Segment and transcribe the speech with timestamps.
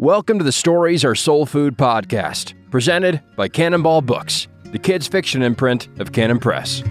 [0.00, 5.42] Welcome to the Stories Are Soul Food podcast, presented by Canonball Books, the kids' fiction
[5.42, 6.82] imprint of Canon Press.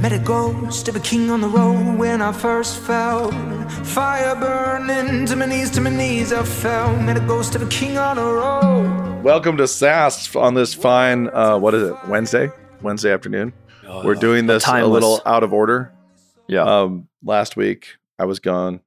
[0.00, 3.30] Met a ghost of a king on the road when I first fell.
[3.84, 6.96] Fire burning to my knees, to my knees I fell.
[6.96, 9.22] Met a ghost of a king on the road.
[9.22, 12.50] Welcome to SAS on this fine, uh, what is it, Wednesday?
[12.82, 13.52] Wednesday afternoon.
[14.02, 15.92] We're doing this a little out of order.
[16.48, 16.64] Yeah.
[16.64, 18.80] Um, last week I was gone.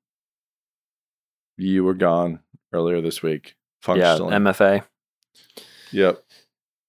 [1.56, 2.43] You were gone
[2.74, 3.56] earlier this week.
[3.88, 4.18] yeah.
[4.18, 4.84] MFA.
[5.92, 6.24] yep.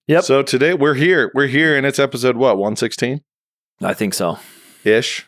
[0.08, 0.24] Yep.
[0.24, 1.30] So today we're here.
[1.34, 3.22] We're here and it's episode what, 116
[3.82, 4.38] I think so.
[4.84, 5.26] ish?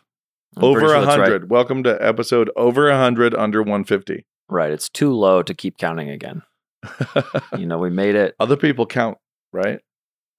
[0.57, 1.51] I'm Over a sure that's 100.
[1.51, 4.15] Welcome to episode over a 100 under 150.
[4.15, 4.25] Right.
[4.49, 4.73] right.
[4.73, 6.43] It's too low to keep counting again.
[7.59, 8.35] You know, we made it.
[8.39, 9.19] Other people count,
[9.53, 9.81] right?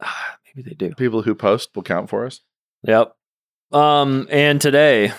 [0.55, 0.93] Maybe they do.
[0.95, 2.41] People who post will count for us.
[2.83, 3.13] Yep.
[3.71, 5.11] Um, and today,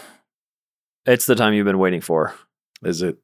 [1.07, 2.35] it's the time you've been waiting for.
[2.83, 3.19] Is it?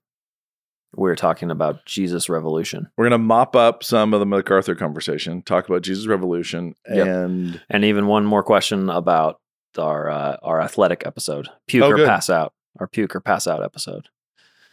[0.97, 5.43] We're talking about Jesus Revolution We're going to mop up some of the MacArthur conversation,
[5.43, 7.07] talk about Jesus Revolution, Yep.
[7.07, 9.41] and and even one more question about
[9.79, 12.09] our uh, our athletic episode, puke Oh, or good.
[12.09, 14.09] pass out, our puke or pass out episode.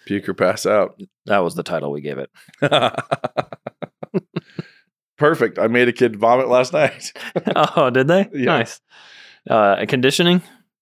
[0.05, 0.99] puke or pass out.
[1.25, 2.29] That was the title we gave it.
[5.17, 5.59] Perfect.
[5.59, 7.13] I made a kid vomit last night.
[7.55, 8.27] oh, did they?
[8.33, 8.45] Yeah.
[8.45, 8.81] Nice.
[9.49, 10.41] Uh, conditioning.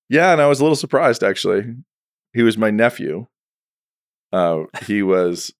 [0.10, 1.76] yeah, and I was a little surprised actually.
[2.34, 3.28] He was my nephew.
[4.32, 5.52] Uh, he was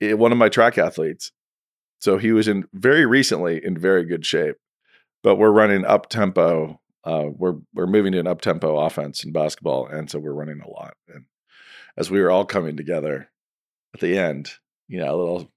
[0.00, 1.32] eh, one of my track athletes.
[2.00, 4.56] So he was in very recently in very good shape.
[5.22, 6.80] But we're running up tempo.
[7.04, 10.60] Uh, we're we're moving to an up tempo offense in basketball, and so we're running
[10.60, 10.94] a lot.
[11.08, 11.26] And
[11.96, 13.28] as we were all coming together
[13.94, 14.52] at the end,
[14.88, 15.50] you know, a little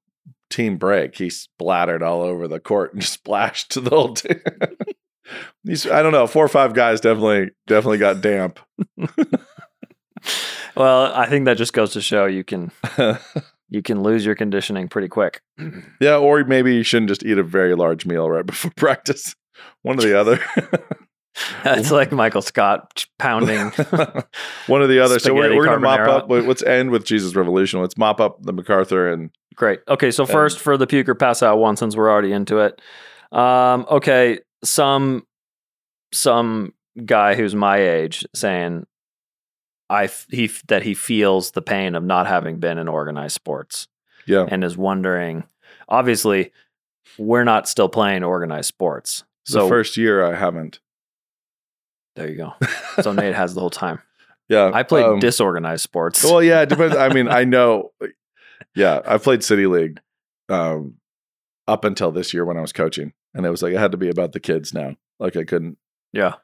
[0.49, 4.41] team break, he splattered all over the court and splashed to the whole team.
[5.63, 8.59] These, I don't know, four or five guys definitely definitely got damp.
[10.75, 12.71] Well, I think that just goes to show you can
[13.69, 15.41] you can lose your conditioning pretty quick.
[16.01, 19.35] yeah, or maybe you shouldn't just eat a very large meal right before practice.
[19.81, 20.39] One or the other.
[21.65, 23.71] It's like Michael Scott pounding.
[24.67, 25.17] One or the other.
[25.17, 26.29] So we're, we're going to mop up.
[26.29, 27.81] Let's end with Jesus Revolution.
[27.81, 29.79] Let's mop up the MacArthur and Great.
[29.87, 32.81] Okay, so first for the puke or pass out one, since we're already into it.
[33.31, 35.25] Um, okay, some
[36.11, 36.73] some
[37.05, 38.85] guy who's my age saying
[39.93, 43.87] I he that he feels the pain of not having been in organized sports
[44.25, 44.45] yeah.
[44.49, 45.43] and is wondering.
[45.87, 46.51] Obviously,
[47.17, 49.23] we're not still playing organized sports.
[49.45, 50.79] So So first year I haven't.
[52.15, 52.53] there you go.
[53.01, 53.99] So Nate has the whole time.
[54.49, 54.71] Yeah.
[54.73, 56.23] I played um, disorganized sports.
[56.23, 56.95] Well, yeah, it depends.
[56.95, 57.91] I mean, I know.
[58.75, 59.99] Yeah, I played City League
[60.49, 60.95] um,
[61.67, 63.97] up until this year when I was coaching, and it was like it had to
[63.97, 64.95] be about the kids now.
[65.19, 65.77] Like I couldn't.
[66.11, 66.35] yeah.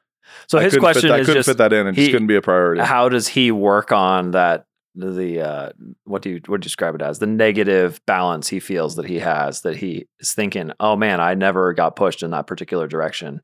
[0.48, 2.28] So I his question that- I couldn't just fit that in, and he- just couldn't
[2.28, 2.82] be a priority.
[2.82, 4.64] how does he work on that
[4.96, 5.70] the uh
[6.04, 7.18] what do you what do you describe it as?
[7.20, 11.32] The negative balance he feels that he has that he is thinking oh man i
[11.34, 13.40] never got pushed in that particular direction.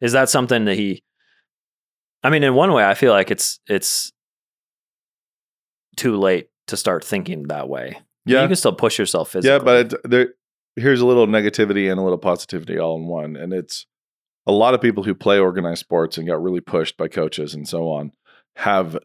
[0.00, 1.02] Is that something that he
[2.24, 4.12] i mean in one way i feel like it's it's
[5.96, 7.98] too late to start thinking that way.
[8.24, 10.28] Yeah, you can still push yourself physically Yeah, but it, there,
[10.76, 13.36] here's a little negativity and a little positivity all in one.
[13.36, 13.86] And it's
[14.46, 17.68] a lot of people who play organized sports and got really pushed by coaches and
[17.68, 18.12] so on
[18.56, 18.98] have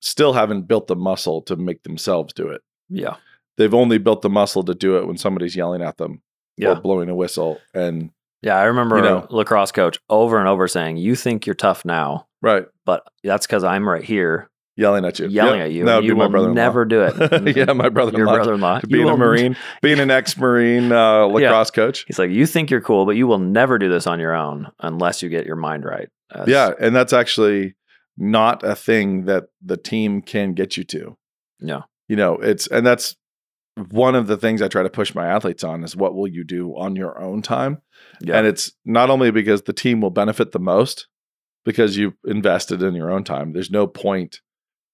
[0.00, 2.62] still haven't built the muscle to make themselves do it.
[2.88, 3.16] yeah
[3.56, 6.22] They've only built the muscle to do it when somebody's yelling at them
[6.56, 7.60] yeah or blowing a whistle.
[7.74, 8.10] And
[8.42, 9.26] yeah i remember You know.
[9.28, 13.46] a lacrosse coach over and over saying you think you're tough now right, but that's
[13.46, 14.49] because i'm right here
[14.80, 15.84] yelling at you, yelling Yep, at you.
[15.84, 16.54] That would you be my brother-in-law.
[16.54, 17.56] never do it.
[17.56, 18.18] yeah, my brother-in-law.
[18.18, 18.80] Your brother-in-law.
[18.88, 22.04] Being a marine, being an ex-marine uh, lacrosse coach.
[22.06, 24.68] He's like, you think you're cool, but you will never do this on your own
[24.80, 26.08] unless you get your mind right.
[26.30, 27.76] That's- Yeah, and that's actually
[28.16, 31.16] not a thing that the team can get you to.
[31.60, 31.82] Yeah.
[32.08, 33.16] You know, it's and that's
[33.90, 36.44] one of the things I try to push my athletes on is what will you
[36.44, 37.80] do on your own time?
[38.20, 38.36] Yeah.
[38.36, 41.06] And it's not only because the team will benefit the most
[41.64, 43.52] because you've invested in your own time.
[43.52, 44.40] There's no point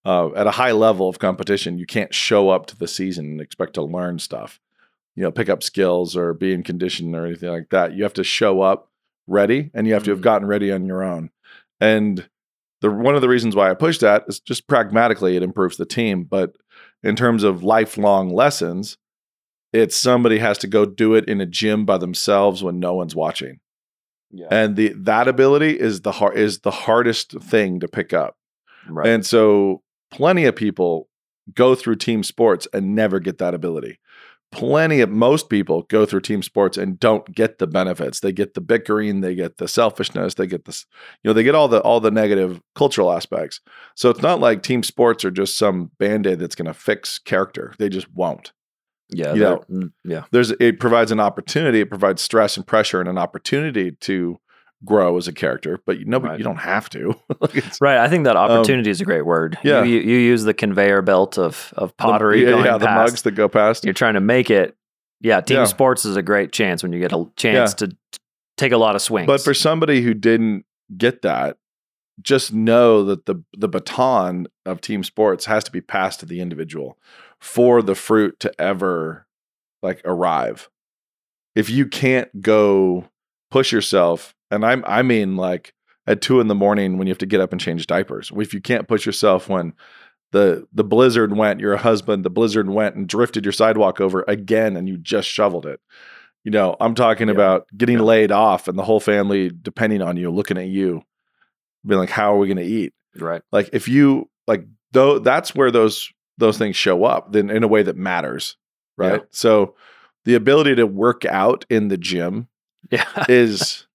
[0.06, 1.78] uh, at a high level of competition.
[1.78, 4.60] You can't show up to the season and expect to learn stuff,
[5.16, 7.94] you know, pick up skills or be in condition or anything like that.
[7.94, 8.90] You have to show up
[9.26, 10.22] ready, and you have to have Mhm.
[10.30, 11.30] gotten ready on your own.
[11.80, 12.28] And
[12.80, 15.86] the one of the reasons why I push that is just pragmatically it improves the
[15.86, 16.54] team, but
[17.02, 18.98] in terms of lifelong lessons,
[19.72, 23.16] it's somebody has to go do it in a gym by themselves when no one's
[23.16, 23.58] watching.
[24.30, 24.46] yeah.
[24.50, 28.36] And the that ability is the is the hardest thing to pick up.
[28.88, 29.06] right.
[29.08, 29.82] And so
[30.16, 31.08] plenty of people
[31.54, 33.98] go through team sports and never get that ability.
[34.50, 38.20] Plenty of most people go through team sports and don't get the benefits.
[38.20, 40.86] They get the bickering, they get the selfishness, they get this,
[41.22, 43.60] you know, they get all the all the negative cultural aspects.
[43.94, 47.74] So it's not like team sports are just some band-aid that's going to fix character.
[47.78, 48.52] They just won't.
[49.10, 49.34] Yeah.
[49.34, 50.24] You know, mm, yeah.
[50.30, 54.38] there's it provides an opportunity it provides stress and pressure and an opportunity to
[54.84, 56.38] grow as a character but you know Right.
[56.38, 57.96] you don't have to Like, Right.
[57.98, 59.54] I think that opportunity is a great word.
[59.56, 59.82] Um, yeah.
[59.82, 63.32] You, you, use the conveyor belt of, of pottery yeah, going yeah the mugs that
[63.32, 64.76] go past You're trying to make it.
[65.22, 65.40] Yeah.
[65.40, 65.64] Team Yeah.
[65.64, 67.96] sports is a great chance when you get a chance to
[68.58, 69.26] take a lot of swings.
[69.26, 70.64] but for somebody who didn't
[70.96, 71.56] get that
[72.22, 76.40] just know that the the baton of team sports has to be passed to the
[76.40, 76.98] individual
[77.40, 79.26] for the fruit to ever
[79.82, 80.68] like arrive
[81.54, 83.08] if you can't go
[83.50, 85.72] push yourself and i'm i mean like
[86.06, 88.54] at two in the morning when you have to get up and change diapers if
[88.54, 89.72] you can't push yourself when
[90.32, 94.76] the the blizzard went your husband the blizzard went and drifted your sidewalk over again
[94.76, 95.80] and you just shoveled it
[96.44, 97.34] you know i'm talking Yeah.
[97.34, 98.04] about getting Yeah.
[98.04, 101.02] laid off and the whole family depending on you looking at you
[101.86, 103.42] being like how are we going to eat right.
[103.52, 107.68] like if you like though that's where those those things show up then in a
[107.68, 108.56] way that matters
[108.96, 109.26] right Yeah.
[109.30, 109.74] so
[110.24, 112.48] the ability to work out in the gym
[112.90, 113.06] Yeah.
[113.28, 113.85] is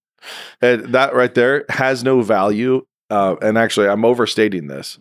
[0.62, 5.00] and that right there has no value uh, and actually i'm overstating this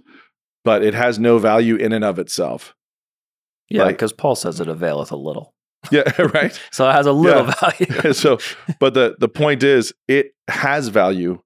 [0.65, 2.75] but it has no value in and of itself
[3.69, 3.85] Yeah.
[3.85, 5.55] like- Because Paul says it availeth a little.
[5.91, 6.03] yeah
[6.35, 7.55] right So it has a little Yeah.
[7.79, 8.13] value.
[8.13, 8.39] so
[8.79, 11.41] but the the point is it has value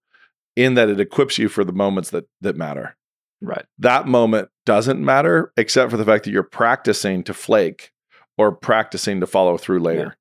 [0.56, 2.97] in that it equips you for the moments that that matter
[3.41, 3.65] right.
[3.79, 7.93] that moment doesn't matter except for the fact that you're practicing to flake
[8.38, 10.17] or practicing to follow through later.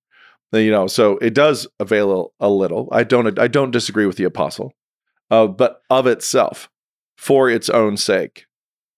[0.53, 2.87] You know, so it does avail a, little.
[2.91, 4.73] I don't I don't disagree with the apostle.
[5.31, 6.69] Uh, but of itself,
[7.17, 8.45] for its own sake,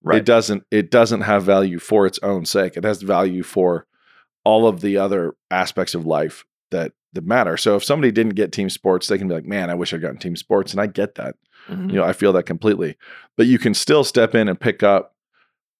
[0.02, 0.18] Right.
[0.18, 2.76] it doesn't it doesn't have value for its own sake.
[2.76, 3.86] It has value for
[4.44, 7.56] all of the other aspects of life that that matter.
[7.56, 10.02] So if somebody didn't get team sports, they can be like, "Man, I wish I'd
[10.02, 11.34] gotten team sports," and I get that.
[11.68, 11.88] Mhm.
[11.90, 12.96] You know, I feel that completely.
[13.36, 15.15] But you can still step in and pick up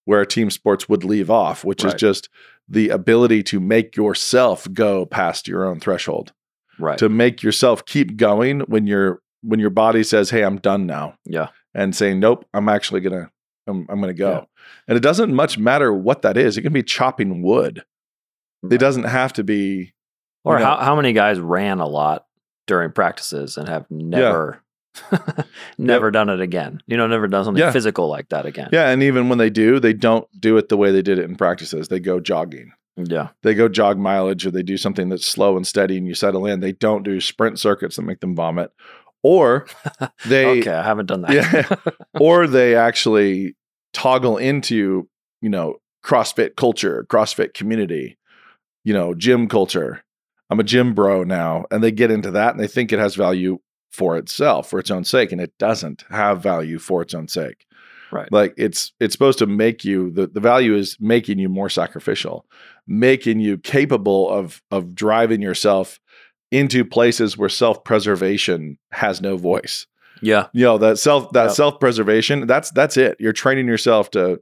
[0.07, 2.29] where team sports would leave off, which is just
[2.69, 6.33] the ability to make yourself go past your own threshold,
[6.79, 6.97] Right.
[6.99, 11.15] to make yourself keep going when your when your body says, "Hey, I'm done now,"
[11.25, 11.49] yeah.
[11.75, 13.31] and saying, "Nope, I'm actually gonna,
[13.69, 14.45] I'm, I'm gonna go." Yeah.
[14.89, 16.57] And it doesn't much matter what that is.
[16.57, 17.85] It can be chopping wood.
[18.69, 19.93] It doesn't have to be.
[20.45, 22.27] Or you know- how, how many guys ran a lot
[22.67, 24.63] during practices and have never
[25.79, 26.81] never done it again?
[26.87, 27.71] You know, never done something Yeah.
[27.73, 28.71] physical like that again.
[28.73, 31.25] Yeah, and even when they do, they don't do it the way they did it
[31.25, 31.89] in practices.
[31.89, 32.73] They go jogging.
[32.99, 33.29] Yeah.
[33.43, 36.47] they go jog mileage or they do something that's slow and steady and you settle
[36.47, 36.61] in.
[36.61, 38.71] They don't do sprint circuits that make them vomit.
[39.23, 39.67] Or
[40.27, 41.33] they okay, I haven't done that.
[41.33, 43.55] yeah, or they actually
[43.93, 45.09] toggle into,
[45.43, 48.17] you know, CrossFit culture, CrossFit community,
[48.85, 50.03] you know, gym culture.
[50.49, 51.67] I'm a gym bro now.
[51.71, 53.59] And they get into that and they think it has value
[53.97, 55.33] for itself, for its own sake.
[55.33, 57.67] And it doesn't have value for its own sake.
[58.13, 58.31] Right.
[58.31, 62.47] Like it's it's supposed to make you the, the value is making you more sacrificial,
[62.87, 65.99] making you capable of of driving yourself
[66.53, 69.87] into places where self-preservation has no voice.
[70.23, 70.47] yeah.
[70.53, 71.53] You know, that self that Yep.
[71.53, 73.17] self-preservation, that's that's it.
[73.19, 74.41] You're training yourself to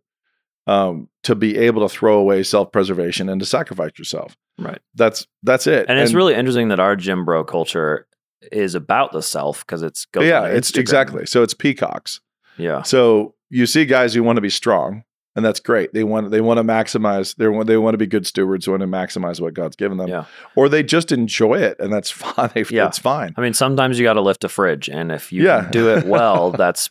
[0.67, 4.37] um to be able to throw away self-preservation and to sacrifice yourself.
[4.59, 4.81] Right.
[4.95, 5.87] That's that's it.
[5.89, 8.07] And, it's really interesting that our gym bro culture
[8.53, 10.79] is about the self because it's goes yeah, it's Instagram.
[10.81, 11.27] exactly.
[11.27, 12.21] So it's peacocks.
[12.57, 12.83] Yeah.
[12.83, 15.05] So you see guys who want to be strong,
[15.37, 15.93] and that's great.
[15.93, 17.35] They want they want to maximize.
[17.37, 18.69] They want they want to be good stewards.
[18.69, 20.09] Want to maximize what God's given them.
[20.09, 20.25] Yeah.
[20.57, 22.51] Or they just enjoy it, and that's fine.
[22.71, 22.87] Yeah.
[22.87, 23.35] It's fine.
[23.37, 25.69] I mean, sometimes you got to lift a fridge, and if you Yeah.
[25.71, 26.91] do it well, that's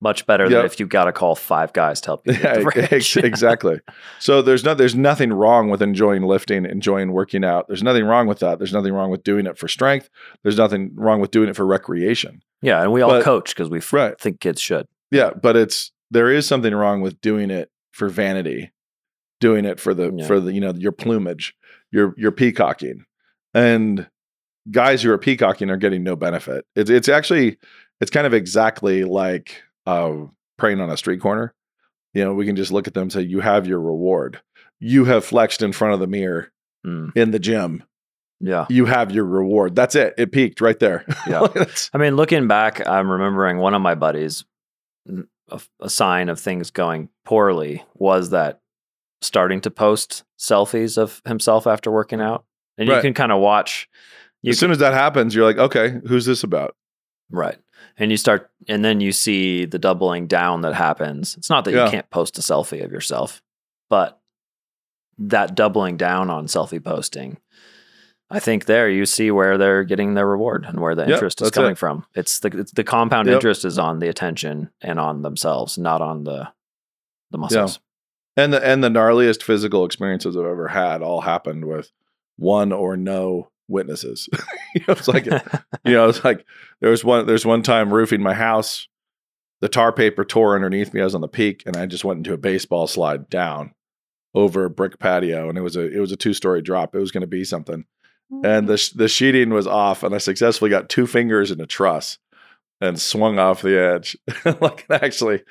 [0.00, 2.32] much better than if you got to call five guys to help you.
[2.42, 2.62] Yeah,
[3.24, 3.80] exactly.
[4.18, 7.66] So there's no there's nothing wrong with enjoying lifting, enjoying working out.
[7.68, 8.58] There's nothing wrong with that.
[8.58, 10.10] There's nothing wrong with doing it for strength.
[10.42, 12.42] There's nothing wrong with doing it for recreation.
[12.60, 14.18] yeah, and we all But- coach because we f- Right.
[14.20, 14.86] think kids should.
[15.10, 18.72] Yeah, but it's there is something wrong with doing it for vanity,
[19.40, 20.26] doing it for the Yeah.
[20.26, 21.54] for the you know your plumage,
[21.92, 23.04] your your peacocking,
[23.54, 24.06] and
[24.70, 26.66] guys who are peacocking are getting no benefit.
[26.74, 27.58] It's it's actually
[28.00, 30.12] it's kind of exactly like uh,
[30.58, 31.54] praying on a street corner.
[32.12, 34.40] You know, we can just look at them and say, "You have your reward.
[34.80, 36.50] You have flexed in front of the mirror
[36.86, 37.82] Mm, in the gym.
[38.40, 38.66] yeah.
[38.68, 39.74] You have your reward.
[39.74, 40.12] That's it.
[40.18, 41.06] It peaked right there.
[41.26, 41.46] Yeah.
[41.94, 44.44] I mean, looking back, I'm remembering one of my buddies,
[45.80, 48.60] A sign of things going poorly was that
[49.22, 52.44] starting to post selfies of himself after working out.
[52.76, 53.88] And you can kind of watch.
[54.46, 56.76] As soon as that happens, you're like, okay, who's this about?
[57.30, 57.56] Right.
[57.96, 61.36] And you start, and then you see the doubling down that happens.
[61.36, 61.84] It's not that Yeah.
[61.84, 63.42] you can't post a selfie of yourself,
[63.88, 64.20] but
[65.18, 67.38] that doubling down on selfie posting,
[68.30, 71.40] I think there you see where they're getting their reward and where the Yep, interest
[71.42, 71.78] is coming it.
[71.78, 72.04] from.
[72.14, 73.34] It's the it's the compound Yep.
[73.36, 76.48] interest is on the attention and on themselves, not on the
[77.30, 77.78] the muscles.
[78.36, 81.92] And the and the gnarliest physical experiences I've ever had all happened with
[82.36, 84.28] one or no witnesses.
[84.74, 86.44] you know, it's like you know, it's like
[86.80, 88.88] there was one there's one time roofing my house,
[89.60, 91.00] the tar paper tore underneath me.
[91.00, 93.74] I was on the peak and I just went into a baseball slide down
[94.34, 96.94] over a brick patio and it was a it was a two story drop.
[96.94, 97.84] It was going to be something.
[98.42, 98.78] And the mm.
[98.78, 102.18] sh- the sheeting was off and I successfully got two fingers in a truss
[102.80, 104.16] and swung off the edge.
[104.60, 105.42] like actually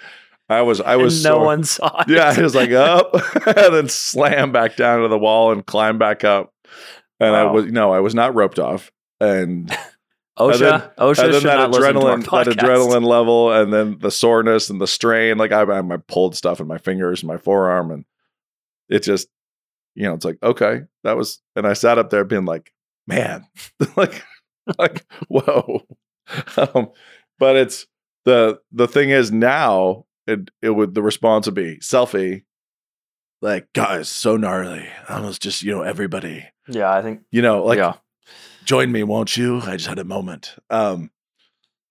[0.49, 2.09] I was I was no one saw it.
[2.09, 3.13] Yeah, I was like up
[3.47, 6.52] and then slam back down to the wall and climb back up.
[7.19, 8.91] And I was no, I was not roped off.
[9.19, 9.69] And
[10.39, 13.51] OSHA, and then- OSHA and then that not listen to our adrenaline, that adrenaline level,
[13.53, 15.37] and then the soreness and the strain.
[15.37, 18.05] Like I, I, I pulled stuff in my fingers, and my forearm, and
[18.89, 19.27] it just,
[19.95, 21.41] you know, it's like okay, that was.
[21.55, 22.73] And I sat up there being like,
[23.07, 23.45] man,
[23.95, 24.23] like,
[24.77, 25.83] like whoa.
[26.55, 26.89] Um,
[27.37, 27.85] but it's
[28.23, 32.43] the the thing is now it it would the response would be selfie,
[33.43, 34.87] like guys, so gnarly.
[35.09, 37.21] Almost just you know everybody, Yeah, I think.
[37.31, 37.93] you know, like yeah,
[38.65, 39.59] join me, won't you?
[39.61, 40.55] I just had a moment.
[40.69, 41.11] Um,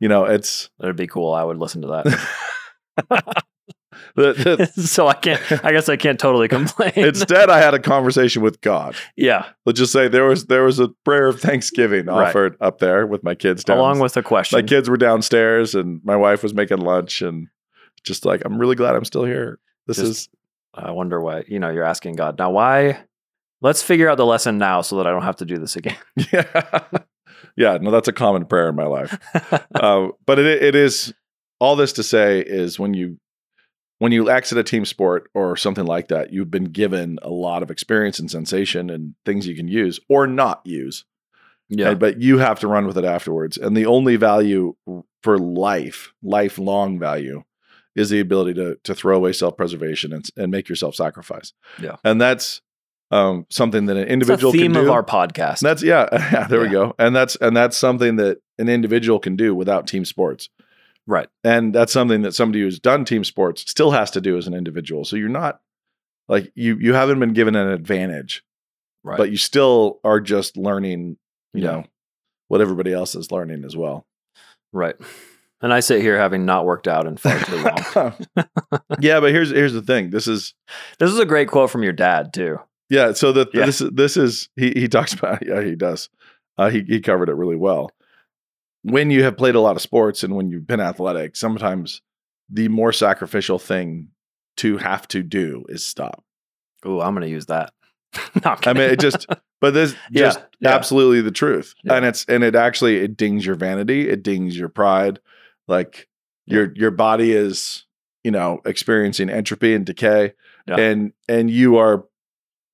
[0.01, 1.33] you know, it's that'd be cool.
[1.33, 2.03] I would listen to the,
[2.97, 3.45] the,
[4.17, 4.73] that.
[4.75, 5.41] so I can't.
[5.65, 6.93] I guess I can't totally complain.
[6.97, 8.97] instead I had a conversation with God.
[9.17, 12.29] yeah, Let's just say there was there was a prayer of thanksgiving Right.
[12.29, 13.79] offered up there with my kids down.
[13.79, 14.59] along with the question.
[14.59, 17.49] my kids were downstairs and my wife was making lunch and
[18.05, 19.59] just like I'm really glad I'm still here.
[19.87, 20.29] This Just- is
[20.75, 21.45] I wonder why.
[21.49, 22.51] You know, you're asking God now.
[22.51, 23.05] Why?
[23.61, 25.97] Let's figure out the lesson now, so that I don't have to do this again.
[26.33, 26.81] yeah.
[27.57, 29.17] yeah, no, that's a common prayer in my life.
[29.75, 31.13] uh, but it it is
[31.61, 33.19] all this to say is when you
[33.99, 37.63] when you exit a team sport or something like that, you've been given a lot
[37.63, 41.05] of experience and sensation and things you can use or not use.
[41.69, 43.57] yeah, And- but you have to run with it afterwards.
[43.57, 44.75] And the only value
[45.23, 47.45] for life, lifelong value,
[47.95, 51.53] is the ability to to throw away self preservation and and make yourself sacrifice.
[51.81, 51.97] Yeah.
[52.05, 52.61] and that's
[53.11, 54.89] um, something that an individual theme can do.
[54.89, 55.61] of our podcast.
[55.61, 56.47] And that's yeah, yeah.
[56.49, 56.95] There we go.
[56.99, 60.49] And that's and that's something that an individual can do without team sports.
[61.07, 61.29] right.
[61.45, 64.55] And that's something that somebody who's done team sports still has to do as an
[64.55, 65.05] individual.
[65.05, 65.61] So you're not
[66.29, 68.43] like you you haven't been given an advantage,
[69.05, 69.19] Right.
[69.19, 71.19] but you still are just learning,
[71.53, 71.71] you Yeah.
[71.73, 71.85] know,
[72.49, 74.07] what everybody else is learning as well.
[74.73, 74.97] right.
[75.63, 78.15] And I sit here having not worked out in far too long.
[79.01, 80.11] yeah, but here's here's the thing.
[80.11, 80.55] This is
[80.99, 82.59] this is a great quote from your dad too.
[82.91, 83.13] yeah.
[83.13, 83.67] So the, Yeah.
[83.67, 86.09] this is this is he he talks about yeah he does.
[86.59, 87.91] Uh, he he covered it really well.
[88.83, 92.03] When you have played a lot of sports and when you've been athletic, sometimes
[92.51, 94.09] the more sacrificial thing
[94.57, 96.25] to have to do is stop.
[96.85, 97.73] Oh, I'm going to use that.
[98.45, 99.27] No, I'm mean, it just
[99.61, 100.71] but this Yeah, just yeah.
[100.75, 101.95] absolutely the truth, Yeah.
[101.95, 105.21] and it's and it actually it dings your vanity, it dings your pride,
[105.69, 106.09] like
[106.47, 107.87] your your body is
[108.25, 110.33] you know experiencing entropy and decay,
[110.67, 110.77] Yeah.
[110.79, 112.05] and and you are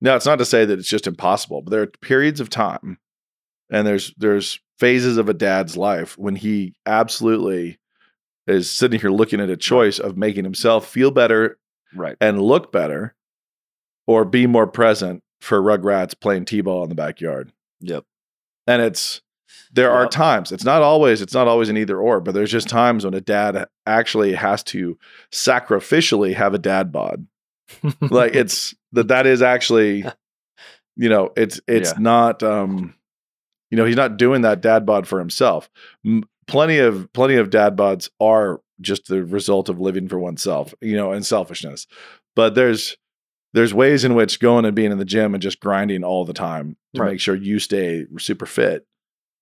[0.01, 2.97] now it's not to say that it's just impossible, but there are periods of time,
[3.69, 7.77] and there's there's phases of a dad's life when he absolutely
[8.47, 11.57] is sitting here looking at a choice of making himself feel better
[11.93, 12.15] right.
[12.21, 13.13] and look better
[14.07, 17.51] or be more present for Rugrats playing T-ball in the backyard.
[17.81, 18.05] Yep.
[18.65, 19.21] And it's
[19.71, 22.67] there are times, it's not always, it's not always an either or, but there's just
[22.69, 24.97] times when a dad actually has to
[25.31, 27.25] sacrificially have a dad bod.
[28.01, 30.03] like it's that that is actually
[30.95, 31.99] you know, it's it's Yeah.
[31.99, 32.93] not um
[33.71, 35.69] you know, he's not doing that dad bod for himself.
[36.05, 40.73] M- plenty of plenty of dad bods are just the result of living for oneself,
[40.81, 41.85] you know, and selfishness.
[42.35, 42.97] But there's
[43.53, 46.33] there's ways in which going and being in the gym and just grinding all the
[46.33, 47.11] time to Right.
[47.11, 48.85] make sure you stay super fit.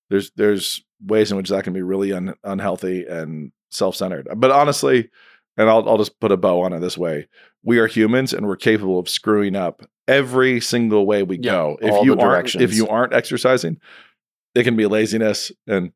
[0.10, 4.28] There's there's ways in which that can be really un, unhealthy and self-centered.
[4.38, 5.10] But honestly,
[5.58, 7.28] and I'll I'll just put a bow on it this way.
[7.64, 11.78] We are humans and we're capable of screwing up every single way we Yeah, go.
[11.82, 13.80] If you aren't if you aren't exercising,
[14.56, 15.92] it can be laziness and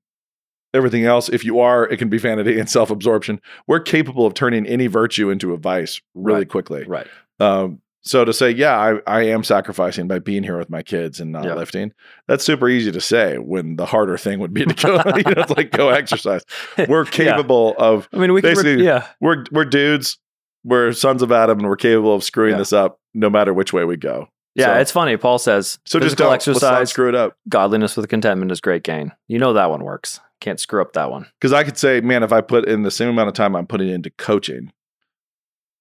[0.74, 1.30] everything else.
[1.30, 3.42] If you are, it can be vanity and self-absorption.
[3.68, 6.50] We're capable of turning any virtue into a vice really Right.
[6.50, 6.86] quickly.
[6.86, 7.08] Right.
[7.40, 11.20] Um, so to say, yeah, I, I am sacrificing by being here with my kids
[11.20, 11.54] and not Yeah.
[11.54, 11.94] lifting.
[12.28, 15.46] That's super easy to say when the harder thing would be to go, you know,
[15.56, 16.44] like go exercise.
[16.88, 17.12] We're Yeah.
[17.12, 18.52] capable of I mean, we can.
[18.52, 19.08] Basically- yeah.
[19.20, 20.18] we're we're dudes,
[20.64, 22.58] we're sons of Adam, and we're capable of screwing Yeah.
[22.60, 24.28] this up no matter which way we go.
[24.56, 24.74] Yeah.
[24.76, 25.16] So- it's funny.
[25.18, 27.38] Paul says, So just don't exercise, screw it up.
[27.50, 29.12] godliness with contentment is great gain.
[29.28, 30.20] You know that one works.
[30.40, 31.28] Can't screw up that one.
[31.40, 33.68] Because I could say, man, if I put in the same amount of time I'm
[33.68, 34.72] putting into coaching,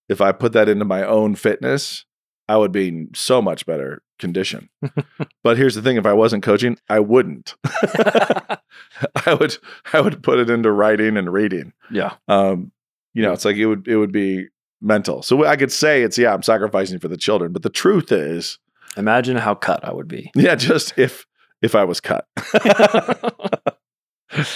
[0.08, 2.04] if I put that into my own fitness,
[2.50, 4.69] I would be in so much better condition.
[5.45, 7.54] but here's the thing: if I wasn't coaching, I wouldn't.
[9.26, 9.57] I would
[9.92, 11.73] I would put it into writing and reading.
[11.92, 12.14] Yeah.
[12.26, 12.73] Um,
[13.14, 14.49] you know, it's like it would it would be
[14.80, 15.23] mental.
[15.23, 18.59] So I could say it's yeah, I'm sacrificing for the children, but the truth is,
[18.97, 20.33] Imagine how cut I would be.
[20.35, 21.26] yeah, just if
[21.62, 22.26] if I was cut.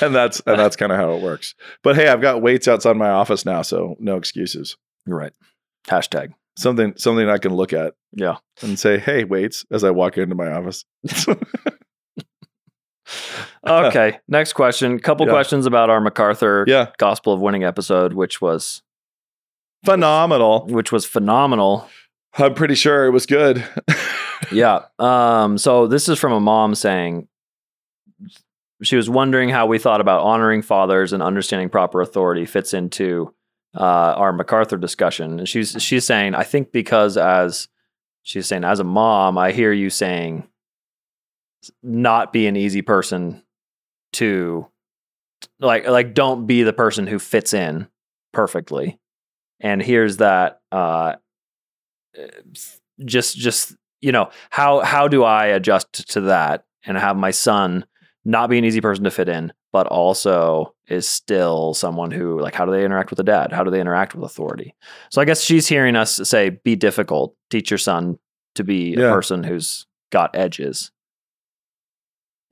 [0.00, 1.54] and that's and that's kind of how it works.
[1.84, 4.76] But hey, I've got weights outside my office now, so no excuses.
[5.06, 5.32] You're right.
[5.86, 6.32] Hashtag.
[6.56, 8.36] Something something I can look at Yeah.
[8.62, 10.84] and say, "Hey, weights," as I walk into my office.
[13.66, 14.18] Okay.
[14.28, 14.98] Next question.
[14.98, 15.32] Couple Yeah.
[15.32, 18.82] questions about our MacArthur yeah, Gospel of Winning episode, which was
[19.84, 20.66] phenomenal.
[20.68, 21.88] which was phenomenal.
[22.36, 23.64] I'm pretty sure it was good.
[24.52, 24.80] yeah.
[24.98, 27.28] Um, so this is from a mom saying
[28.82, 33.32] she was wondering how we thought about honoring fathers and understanding proper authority fits into
[33.74, 35.40] uh, our MacArthur discussion.
[35.40, 37.68] And she's she's saying, I think because as
[38.22, 40.48] she's saying, as a mom, I hear you saying
[41.82, 43.42] not be an easy person
[44.14, 44.66] to
[45.60, 47.88] like like don't be the person who fits in
[48.32, 48.98] perfectly.
[49.60, 51.16] And here's that uh
[53.04, 57.84] just just you know how how do i adjust to that and have my son
[58.24, 62.54] not be an easy person to fit in but also is still someone who like
[62.54, 64.72] how do they interact with the dad how do they interact with authority
[65.10, 68.16] so i guess she's hearing us say be difficult teach your son
[68.54, 69.08] to be Yeah.
[69.08, 70.92] a person who's got edges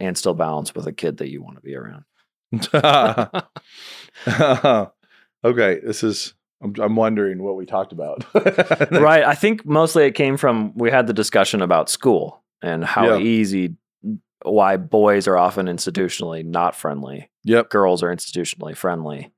[0.00, 2.04] and still balance with a kid that you want to be around
[5.44, 6.34] okay, this is.
[6.62, 8.24] I'm, I'm wondering what we talked about.
[8.92, 13.16] right i think mostly it came from we had the discussion about school and how
[13.16, 13.18] Yeah.
[13.24, 13.74] easy
[14.44, 17.70] why boys are often institutionally not friendly Yep.
[17.70, 19.32] girls are institutionally friendly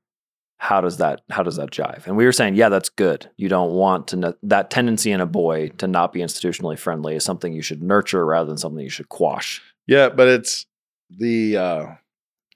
[0.57, 3.49] how does that how does that jive and we were saying yeah that's good you
[3.49, 7.23] don't want to n- that tendency in a boy to not be institutionally friendly is
[7.25, 10.65] something you should nurture rather than something you should quash Yeah, but it's
[11.09, 11.57] the.
[11.57, 11.85] uh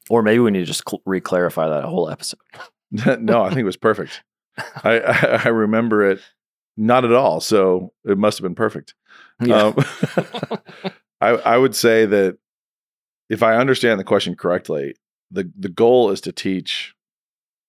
[0.10, 2.40] or maybe we need to just cl- re-clarify that whole episode
[3.20, 4.24] No, I think it was perfect.
[4.84, 6.20] I, I I remember it
[6.78, 8.96] not at all, so it must have been perfect.
[9.42, 9.76] Um,
[11.22, 12.38] I I would say that
[13.30, 14.96] if I understand the question correctly,
[15.32, 16.96] the the goal is to teach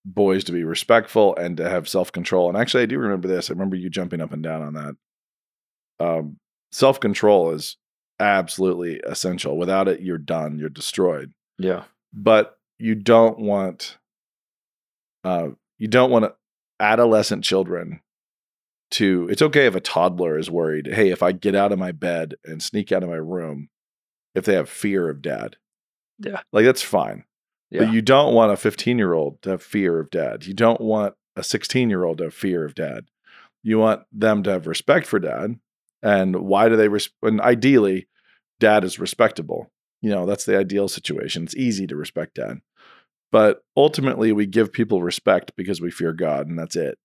[0.04, 2.48] boys to be respectful and to have self control.
[2.48, 3.50] And actually, I do remember this.
[3.50, 4.96] I remember you jumping up and down on that.
[6.04, 6.36] Um,
[6.72, 7.76] self control is
[8.18, 9.56] absolutely essential.
[9.56, 10.58] Without it, you're done.
[10.58, 11.32] You're destroyed.
[11.58, 13.98] yeah But you don't want,
[15.24, 15.48] uh,
[15.78, 16.32] you don't want
[16.78, 18.00] adolescent children
[18.92, 19.28] to.
[19.30, 20.86] It's okay if a toddler is worried.
[20.88, 23.68] Hey, if I get out of my bed and sneak out of my room,
[24.34, 25.56] if they have fear of dad,
[26.18, 26.40] Yeah.
[26.52, 27.24] like that's fine.
[27.70, 30.46] yeah But you don't want a 15 year old to have fear of dad.
[30.46, 33.06] You don't want a 16 year old to have fear of dad.
[33.62, 35.58] You want them to have respect for dad.
[36.02, 38.08] And why do they, res- and ideally,
[38.58, 39.70] dad is respectable.
[40.02, 41.42] You know, that's the ideal situation.
[41.44, 42.60] It's easy to respect dad.
[43.32, 46.98] But ultimately, we give people respect because we fear God, and that's it.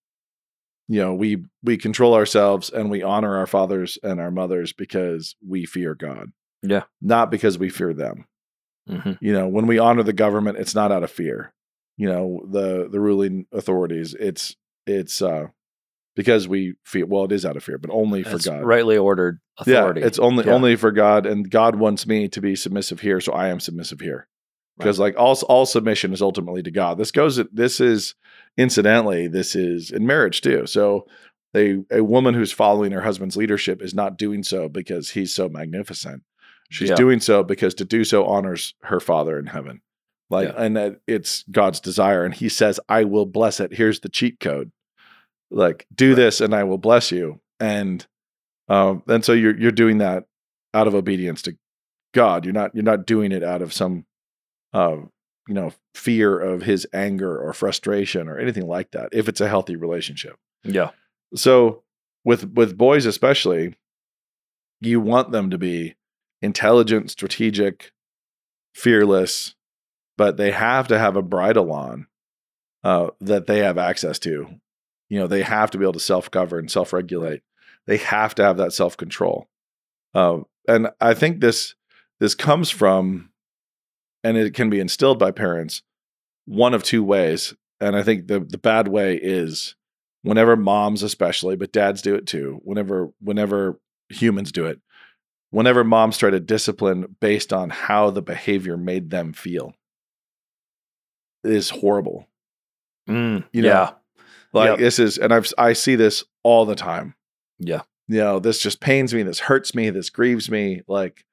[0.87, 5.35] You know, we we control ourselves and we honor our fathers and our mothers because
[5.47, 6.31] we fear God.
[6.61, 6.83] Yeah.
[7.01, 8.25] Not because we fear them.
[8.87, 11.53] Hmm you know when we honor the government it's not out of fear.
[11.97, 15.47] You know the the ruling authorities it's it's uh
[16.15, 18.63] because we feel well it is out of fear but only for That's god.
[18.63, 20.01] rightly ordered authority.
[20.01, 20.53] yeah it's only Yeah.
[20.53, 24.01] only for god and god wants me to be submissive here so i am submissive
[24.01, 24.27] here.
[24.77, 26.97] Because like all all submission is ultimately to god.
[26.99, 28.13] This goes this is
[28.57, 31.05] incidentally this is in marriage too so
[31.55, 35.47] a a woman who's following her husband's leadership is not doing so because he's so
[35.47, 36.21] magnificent.
[36.69, 36.95] She's Yeah.
[36.95, 39.81] doing so because to do so honors her father in heaven.
[40.29, 40.55] Like Yeah.
[40.57, 43.73] and that it's god's desire and he says i will bless it.
[43.73, 44.71] Here's the cheat code.
[45.49, 47.39] Like do this and i will bless you.
[47.59, 48.05] And
[48.67, 50.25] um and so you're you're doing that
[50.73, 51.55] out of obedience to
[52.13, 52.43] god.
[52.43, 54.05] You're not you're not doing it out of some
[54.73, 54.97] uh
[55.47, 59.49] you know fear of his anger or frustration or anything like that if it's a
[59.49, 60.37] healthy relationship.
[60.63, 60.91] Yeah.
[61.35, 61.83] So
[62.23, 63.75] with with boys especially
[64.81, 65.95] you want them to be
[66.41, 67.91] intelligent strategic
[68.73, 69.55] fearless
[70.17, 72.07] but they have to have a bridle on
[72.83, 74.47] uh, that they have access to.
[75.09, 77.41] You know they have to be able to self-govern self-regulate.
[77.85, 79.47] They have to have that self-control.
[80.13, 81.75] Uh, and i think this
[82.19, 83.29] this comes from
[84.25, 85.81] and it can be instilled by parents
[86.45, 89.75] one of two ways and i think the the bad way is
[90.23, 94.79] whenever moms especially but dads do it too whenever whenever humans do it
[95.55, 99.73] whenever moms try to discipline based on how the behavior made them feel.
[101.45, 102.27] Is horrible.
[103.07, 103.91] Mm, You know, yeah.
[104.51, 104.79] Like Yep.
[104.79, 107.15] this is and i've i see this all the time.
[107.59, 107.83] Yeah.
[108.07, 111.23] You know this just pains me this hurts me this grieves me like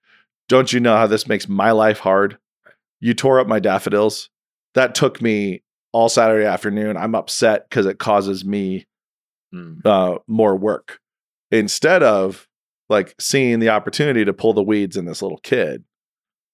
[0.48, 2.38] don't you know how this makes my life hard
[3.02, 4.30] you tore up my daffodils.
[4.74, 5.62] That took me
[5.92, 6.96] all saturday afternoon.
[6.96, 8.86] I'm upset because it causes me
[9.54, 9.84] Mm.
[9.84, 10.98] uh, more work.
[11.50, 12.48] Instead of
[12.88, 15.84] like seeing the opportunity to pull the weeds in this little kid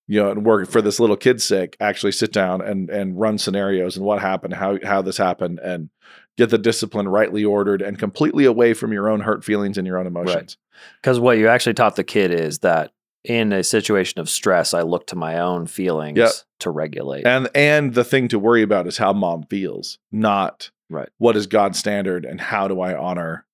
[0.08, 3.37] you know and work for this little kid's sake actually sit down and and run
[3.38, 5.90] scenarios and what happened how how this happened and
[6.38, 9.98] get the discipline rightly ordered and completely away from your own hurt feelings and your
[9.98, 10.56] own emotions.
[11.02, 12.90] Because what you actually taught the kid is that
[13.24, 16.31] in a situation of stress, I look to my own feelings Yep.
[16.61, 17.26] to regulate.
[17.26, 21.09] and and the thing to worry about is how mom feels not Right.
[21.18, 23.44] what is god's standard and how do i honor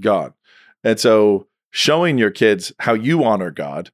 [0.00, 0.32] god
[0.84, 3.90] and so showing your kids how you honor god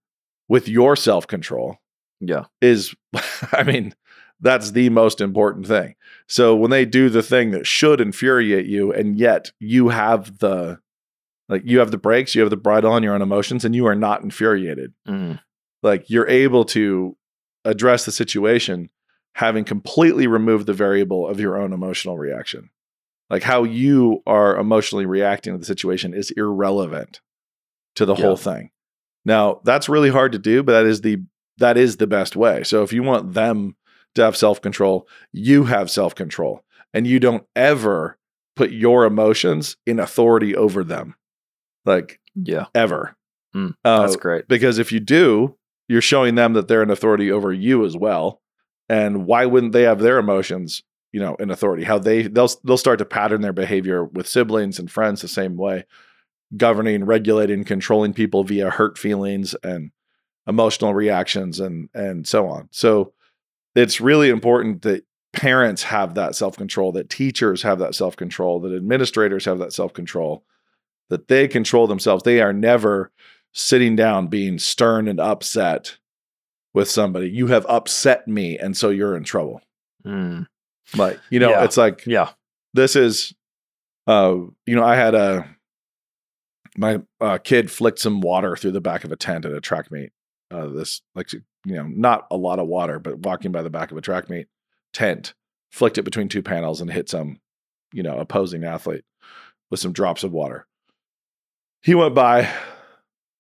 [0.48, 1.78] with your self-control
[2.20, 2.44] yeah.
[2.60, 2.94] is
[3.52, 3.94] i mean
[4.40, 5.94] that's the most important thing
[6.28, 10.78] so when they do the thing that should infuriate you and yet you have the
[11.48, 13.86] like you have the brakes you have the bridle on your own emotions and you
[13.86, 14.92] are not infuriated.
[15.08, 15.40] Mm.
[15.82, 17.16] like you're able to
[17.64, 18.88] address the situation
[19.34, 22.70] having completely removed the variable of your own emotional reaction.
[23.30, 27.20] Like how you are emotionally reacting to the situation is irrelevant
[27.96, 28.22] to the Yeah.
[28.24, 28.70] whole thing.
[29.24, 31.18] Now that's really hard to do but that is the
[31.58, 32.64] that is the best way.
[32.64, 33.76] So if you want them
[34.14, 38.18] to have self-control you have self-control and you don't ever
[38.56, 41.16] put your emotions in authority over them
[41.84, 42.66] like Yeah.
[42.74, 43.16] ever
[43.54, 44.48] Mm, Uh, That's great.
[44.48, 45.56] because if you do,
[45.88, 48.40] you're showing them that they're an authority over you as well.
[48.88, 51.84] And why wouldn't they have their emotions, you know, in authority?
[51.84, 55.56] How they they'll they'll start to pattern their behavior with siblings and friends the same
[55.56, 55.84] way,
[56.56, 59.92] governing, regulating, controlling people via hurt feelings and
[60.48, 62.68] emotional reactions and and so on.
[62.72, 63.12] So
[63.76, 69.44] it's really important that parents have that self-control, that teachers have that self-control, that administrators
[69.44, 70.44] have that self-control,
[71.10, 72.22] that they control themselves.
[72.22, 73.10] They are never
[73.52, 75.96] sitting down being stern and upset
[76.72, 77.28] with somebody.
[77.30, 79.60] You have upset me, and so you're in trouble.
[80.04, 80.46] Mm.
[80.96, 81.64] Like, you know, Yeah.
[81.64, 82.30] it's like Yeah.
[82.74, 83.32] this is
[84.06, 84.36] uh
[84.66, 85.48] you know, I had a
[86.76, 89.90] my uh, kid flicked some water through the back of a tent at a track
[89.92, 90.10] meet.
[90.50, 93.90] Uh this like you know, not a lot of water, but walking by the back
[93.90, 94.48] of a track meet
[94.92, 95.32] tent,
[95.70, 97.40] flicked it between two panels and hit some,
[97.92, 99.04] you know, opposing athlete
[99.70, 100.66] with some drops of water.
[101.84, 102.50] He went by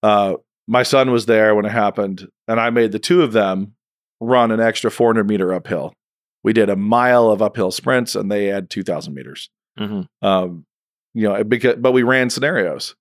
[0.02, 0.34] uh
[0.68, 3.74] my son was there when it happened and I made the two of them
[4.20, 5.94] run an extra 400 meter uphill.
[6.42, 9.50] We did a mile of uphill sprints and they had 2000 meters.
[9.78, 10.66] Hmm um
[11.14, 12.94] you know because but we ran scenarios.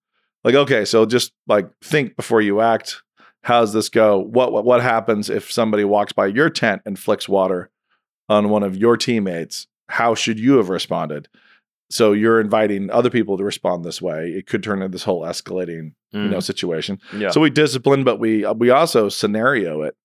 [0.44, 3.02] Like okay so just like think before you act.
[3.42, 4.20] How's this go?
[4.20, 7.70] What what, what happens if somebody walks by your tent and flicks water
[8.30, 9.68] on one of your teammates?
[9.90, 11.28] How should you have responded
[11.94, 15.22] so you're inviting other people to respond this way it could turn into this whole
[15.22, 17.20] escalating you know situation Mm.
[17.22, 17.30] Yeah.
[17.32, 19.96] so we discipline, but we we also scenario it.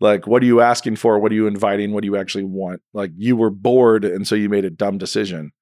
[0.00, 1.18] Like, what are you asking for?
[1.20, 1.92] What are you inviting?
[1.92, 2.82] What do you actually want?
[2.92, 5.52] Like, you were bored, and so you made a dumb decision,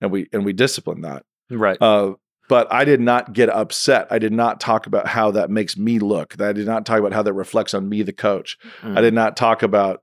[0.00, 1.22] and we and we discipline that.
[1.50, 1.78] right.
[1.80, 2.14] Uh,
[2.48, 4.06] but I did not get upset.
[4.10, 6.40] I did not talk about how that makes me look.
[6.40, 8.58] I did not talk about how that reflects on me, the coach.
[8.82, 9.00] I Mm.
[9.00, 10.02] did not talk about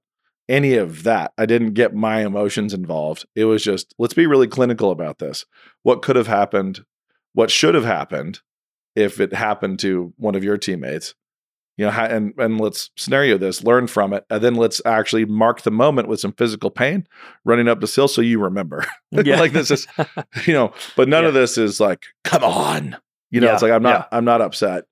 [0.49, 1.33] any of that.
[1.37, 3.25] I didn't get my emotions involved.
[3.35, 5.45] It was just, let's be really clinical about this.
[5.83, 6.85] What could have happened?
[7.33, 8.41] What should have happened
[8.95, 11.15] if it happened to one of your teammates?
[11.77, 15.61] You know, and and let's scenario this, learn from it, and then let's actually mark
[15.61, 17.05] the moment with some physical pain,
[17.45, 18.83] running up the hill, so you remember.
[19.11, 19.39] Yeah.
[19.39, 19.87] like this is,
[20.47, 20.73] you know.
[20.95, 22.97] But none of this is like, come on,
[23.29, 23.53] you know.
[23.53, 24.85] it's like I'm not, I'm not upset.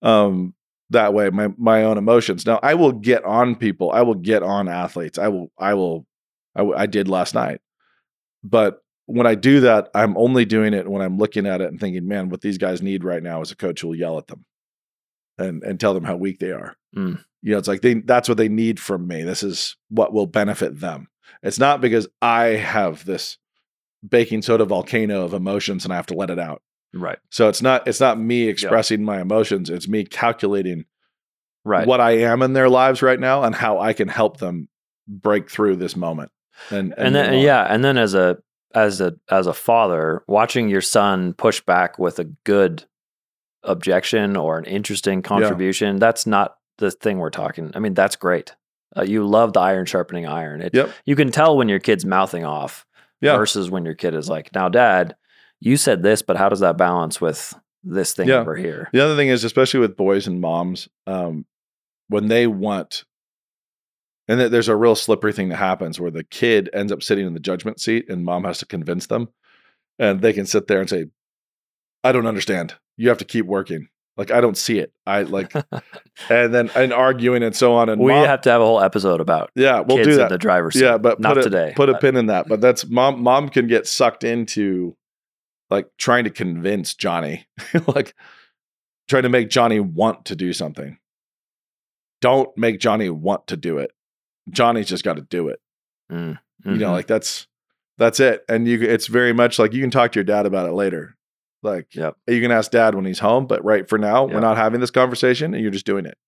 [0.00, 0.54] Um,
[0.92, 2.46] that way my my own emotions.
[2.46, 3.90] Now i will get on people.
[3.90, 5.18] I will get on athletes.
[5.18, 6.06] I will i will
[6.54, 7.60] I, w- I did last night.
[8.44, 11.78] But when i do that i'm only doing it when i'm looking at it and
[11.80, 14.28] thinking man what these guys need right now is a coach who will yell at
[14.28, 14.44] them
[15.38, 16.76] and and tell them how weak they are.
[16.96, 17.22] Mm.
[17.42, 19.22] you know it's like they that's what they need from me.
[19.22, 21.08] This is what will benefit them.
[21.42, 23.38] It's not because i have this
[24.08, 26.62] baking soda volcano of emotions and i have to let it out
[26.94, 27.18] right.
[27.30, 30.84] so it's not it's not me expressing my emotions it's me calculating
[31.64, 31.86] Right.
[31.86, 34.68] what I am in their lives right now and how I can help them
[35.06, 36.32] break through this moment.
[36.70, 38.38] And and then yeah, and then as a
[38.74, 42.84] as a as a father, watching your son push back with a good
[43.62, 47.70] objection or an interesting contribution, that's not the thing we're talking.
[47.74, 48.54] I mean, that's great.
[48.96, 50.62] Uh, you love the iron sharpening iron.
[50.62, 50.90] It, Yep.
[51.06, 52.84] You can tell when your kid's mouthing off
[53.20, 53.36] Yeah.
[53.36, 55.14] versus when your kid is like, "Now, Dad,
[55.62, 58.40] you said this, but how does that balance with this thing Yeah.
[58.40, 61.46] over here?" The other thing is, especially with boys and moms, um,
[62.08, 63.04] when they want,
[64.28, 67.26] and th- there's a real slippery thing that happens where the kid ends up sitting
[67.26, 69.28] in the judgment seat and mom has to convince them.
[69.98, 71.06] And they can sit there and say,
[72.04, 72.74] I don't understand.
[72.96, 73.88] You have to keep working.
[74.16, 74.92] Like, I don't see it.
[75.06, 75.52] I like,
[76.28, 77.88] and then, and arguing and so on.
[77.88, 80.28] And we mom- have to have a whole episode about yeah, we'll kids do that.
[80.28, 80.82] the driver's seat.
[80.84, 81.72] yeah, but not put a, today.
[81.74, 82.46] Put a pin in that.
[82.48, 83.22] But that's mom.
[83.22, 84.96] Mom can get sucked into
[85.72, 87.46] like trying to convince Johnny,
[87.86, 88.14] like
[89.08, 90.98] trying to make Johnny want to do something.
[92.20, 93.90] Don't make Johnny want to do it.
[94.50, 95.60] Johnny's just got to do it.
[96.10, 96.92] Mm, You know, mhm.
[96.92, 97.46] like that's
[97.98, 98.44] that's it.
[98.48, 101.16] And you it's very much like you can talk to your dad about it later.
[101.62, 102.16] Like Yep.
[102.26, 104.90] you can ask dad when he's home, but right for now, we're not having this
[104.90, 106.18] conversation and you're just doing it.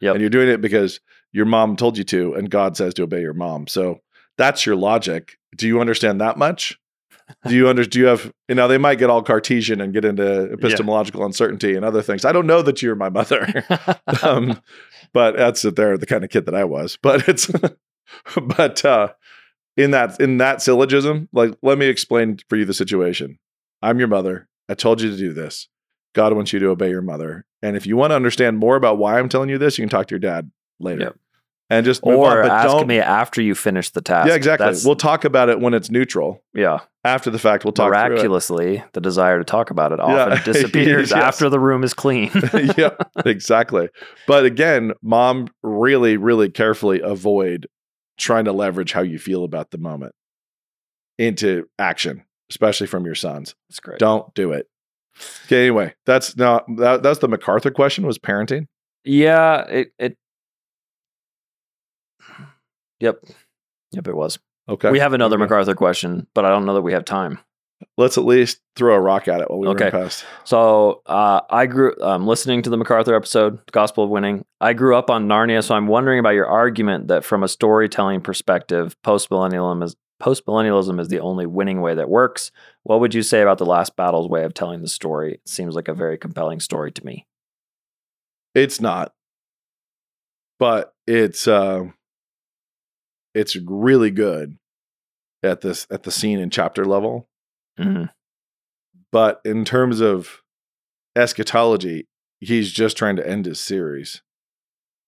[0.00, 0.14] Yep.
[0.14, 1.00] And you're doing it because
[1.32, 3.66] your mom told you to and God says to obey your mom.
[3.66, 4.00] So
[4.38, 5.36] that's your logic.
[5.54, 6.78] Do you understand that much?
[7.46, 10.04] Do you under do you have you know they might get all Cartesian and get
[10.04, 12.24] into epistemological uncertainty and other things.
[12.24, 13.64] I don't know that you're my mother.
[14.22, 14.60] um,
[15.12, 16.98] but that's it there the kind of kid that I was.
[17.00, 17.50] But it's
[18.56, 19.08] but uh
[19.76, 23.38] in that in that syllogism, like let me explain for you the situation.
[23.82, 24.48] I'm your mother.
[24.68, 25.68] I told you to do this.
[26.14, 27.44] God wants you to obey your mother.
[27.62, 29.88] And if you want to understand more about why I'm telling you this, you can
[29.88, 31.02] talk to your dad later.
[31.02, 31.16] Yep.
[31.72, 34.28] And just move or on, but ask don't, me after you finish the task.
[34.28, 34.66] Yeah, exactly.
[34.66, 36.42] That's, we'll talk about it when it's neutral.
[36.52, 36.80] yeah.
[37.04, 40.04] After the fact, we'll talk Miraculously, the desire to talk about it Yeah.
[40.26, 41.18] often disappears Yes.
[41.22, 42.30] after the room is clean.
[42.76, 42.90] yeah,
[43.24, 43.88] exactly.
[44.26, 47.68] But again, mom, really, really carefully avoid
[48.18, 50.12] trying to leverage how you feel about the moment
[51.18, 53.54] into action, especially from your sons.
[53.68, 53.98] That's great.
[53.98, 54.66] Don't do it.
[55.46, 58.66] Okay, anyway, that's now that, that's the MacArthur question was parenting.
[59.04, 60.16] Yeah, it it
[63.00, 63.24] Yep.
[63.92, 64.38] Yep, it was.
[64.68, 64.90] Okay.
[64.90, 65.44] We have another Okay.
[65.44, 67.38] MacArthur question, but I don't know that we have time.
[67.96, 69.84] Let's at least throw a rock at it while we Okay.
[69.84, 70.24] run past.
[70.44, 74.44] So uh, I grew um, listening to the MacArthur episode, Gospel of Winning.
[74.60, 78.20] I grew up on Narnia, so I'm wondering about your argument that from a storytelling
[78.20, 82.52] perspective, postmillennialism is postmillennialism is the only winning way that works.
[82.82, 85.34] What would you say about the Last Battle's way of telling the story?
[85.36, 87.26] It seems like a very compelling story to me.
[88.54, 89.14] It's not,
[90.58, 91.84] but it's uh,
[93.34, 94.58] it's really good
[95.42, 97.28] at this at the scene and chapter level.
[97.78, 98.10] Mhm.
[99.12, 100.42] But in terms of
[101.16, 102.06] eschatology,
[102.40, 104.22] he's just trying to end his series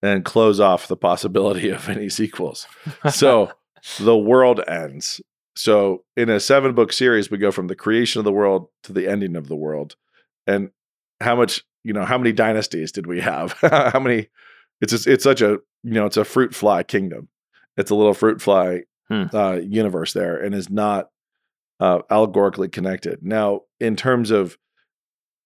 [0.02, 2.66] and close off the possibility of any sequels.
[3.10, 3.52] So
[4.00, 5.20] the world ends.
[5.54, 8.92] So in a seven book series, we go from the creation of the world to
[8.92, 9.96] the ending of the world.
[10.46, 10.70] And
[11.20, 13.52] how much, you know, how many dynasties did we have?
[13.60, 14.28] how many?
[14.80, 17.28] It's just, it's such a, you know, it's a fruit fly kingdom.
[17.76, 19.24] It's a little fruit fly Hmm.
[19.34, 21.08] uh, universe there and is not
[21.80, 23.18] uh, allegorically connected.
[23.22, 24.56] Now, in terms of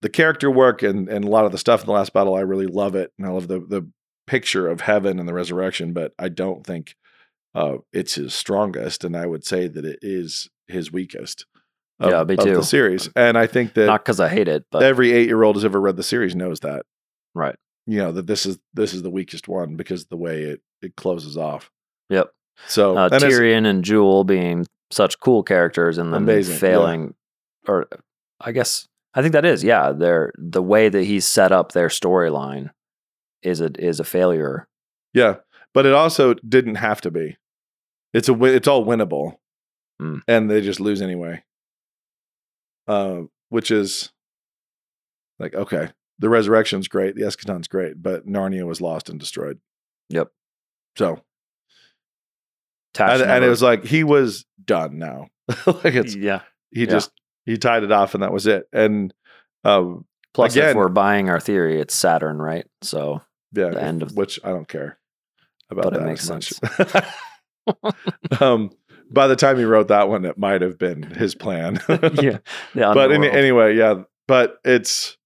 [0.03, 2.41] the character work and, and a lot of the stuff in the last battle, I
[2.41, 3.13] really love it.
[3.19, 3.91] And I love the, the
[4.27, 6.95] picture of heaven and the resurrection, but I don't think
[7.55, 11.47] uh, it's his strongest, and I would say that it is his weakest.
[11.99, 12.55] Of, Yeah, me too.
[12.57, 15.65] the series, and I think that Not because I hate it, but every eight-year-old who's
[15.65, 16.85] ever read the series knows that.
[17.35, 17.57] right.
[17.87, 20.95] You know that this is this is the weakest one because the way it it
[20.97, 21.71] closes off.
[22.11, 22.31] Yep.
[22.67, 26.59] So Uh, and Tirian and Jewel being such cool characters and then Amazing, yeah.
[26.61, 27.15] failing,
[27.69, 27.89] or
[28.41, 29.93] I guess I think that is yeah.
[29.93, 32.71] They're the way that he's set up their storyline
[33.43, 34.69] is a is a failure.
[35.13, 35.37] yeah,
[35.75, 37.37] but it also didn't have to be.
[38.15, 39.37] It's a it's all winnable,
[40.01, 40.19] Hmm.
[40.29, 41.43] and they just lose anyway.
[42.89, 44.13] Uh, which is
[45.39, 49.59] like okay, the resurrection's great, the eschaton's great, but Narnia was lost and destroyed.
[50.11, 50.29] Yep.
[50.97, 51.21] So
[53.01, 55.29] and, and it was like he was done now.
[55.67, 56.41] like it's yeah.
[56.71, 56.87] he Yeah.
[56.87, 57.11] just
[57.45, 58.69] he tied it off and that was it.
[58.73, 59.13] And
[59.65, 60.05] um
[60.35, 62.67] Plus, if again- we're buying our theory, it's Saturn, right?
[62.83, 64.99] So yeah, The end of- which I don't care
[65.71, 66.53] about But it makes sense.
[68.41, 68.71] um
[69.11, 71.81] by the time he wrote that one, it might have been his plan.
[71.89, 72.39] yeah,
[72.75, 74.03] but any, anyway, yeah.
[74.27, 75.17] But it's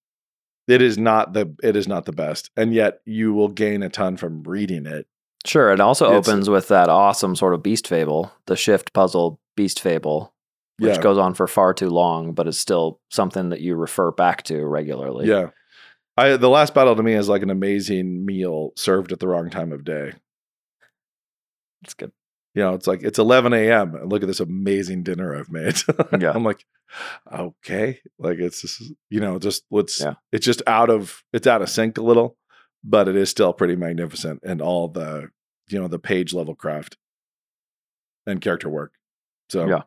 [0.69, 3.89] it is not the it is not the best, and yet you will gain a
[3.89, 5.07] ton from reading it.
[5.47, 5.73] Sure.
[5.73, 9.81] It also It's- opens with that awesome sort of beast fable, the shift puzzle beast
[9.81, 10.35] fable,
[10.79, 11.03] which Yeah.
[11.03, 14.65] goes on for far too long, but is still something that you refer back to
[14.67, 15.27] regularly.
[15.29, 15.51] Yeah,
[16.17, 19.51] I the last battle to me is like an amazing meal served at the wrong
[19.51, 20.13] time of day.
[21.83, 22.13] it's good.
[22.55, 23.95] You know, it's like it's 11 a.m.
[23.95, 25.77] and look at this amazing dinner I've made.
[26.21, 26.33] Yeah.
[26.35, 26.65] I'm like,
[27.33, 30.15] okay, like it's just you know just what's Yeah.
[30.33, 32.37] it's just out of it's out of sync a little,
[32.85, 35.31] but it is still pretty magnificent and all the
[35.69, 36.97] you know the page level craft
[38.27, 38.93] and character work.
[39.51, 39.83] So Yeah.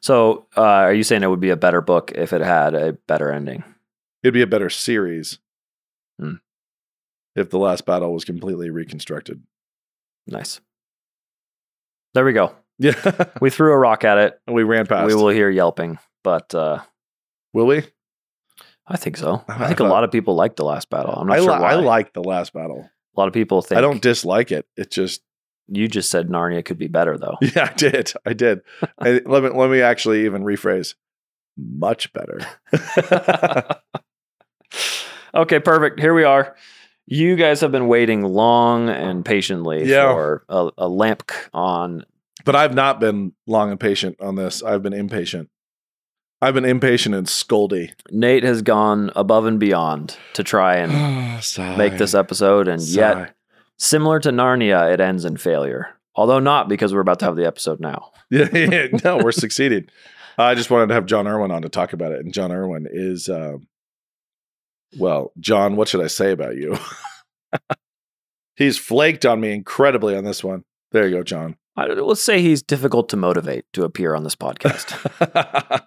[0.00, 2.92] So, uh, are you saying it would be a better book if it had a
[3.06, 3.64] better ending?
[4.22, 5.38] it'd be a better series
[6.20, 6.34] Hmm.
[7.34, 9.42] if the last battle was completely reconstructed.
[10.28, 10.60] Nice.
[12.14, 12.54] There we go.
[12.78, 12.94] Yeah,
[13.40, 14.40] We threw a rock at it.
[14.46, 15.06] and we ran past.
[15.06, 16.80] We will hear yelping, but uh,
[17.52, 17.82] Will we?
[18.92, 19.42] I think so.
[19.48, 21.14] I I think a lot of people like the last battle.
[21.14, 21.70] I'm not I, sure li- why.
[21.72, 22.88] I like the last battle.
[23.16, 24.66] a lot of people think I don't dislike it.
[24.76, 25.22] It just
[25.68, 27.38] You just said Narnia could be better, though.
[27.56, 28.12] Yeah, I did.
[28.26, 28.60] I did.
[28.98, 30.94] and let me let me actually even rephrase.
[31.56, 32.38] much better.
[35.34, 36.00] okay, perfect.
[36.00, 36.54] Here we are.
[37.06, 40.12] You guys have been waiting long and patiently Yeah.
[40.12, 42.04] for a, a lamp on.
[42.44, 44.62] but I've not been long and patient on this.
[44.62, 45.48] I've been impatient.
[46.42, 47.92] I've been impatient and scoldy.
[48.10, 50.92] Nate has gone above and beyond to try and
[51.78, 53.36] make this episode, and yet,
[53.78, 55.96] similar to Narnia, it ends in failure.
[56.16, 58.10] Although not because we're about to have the episode now.
[58.32, 59.90] Yeah, yeah, no, we're succeeding.
[60.38, 62.88] I just wanted to have John Irwin on to talk about it, and John Irwin
[62.90, 63.68] is, um,
[64.98, 65.76] well, John.
[65.76, 66.78] What should I say about you?
[68.56, 70.64] He's flaked on me incredibly on this one.
[70.92, 71.56] There you go, John.
[71.76, 74.92] I, let's say he's difficult to motivate to appear on this podcast.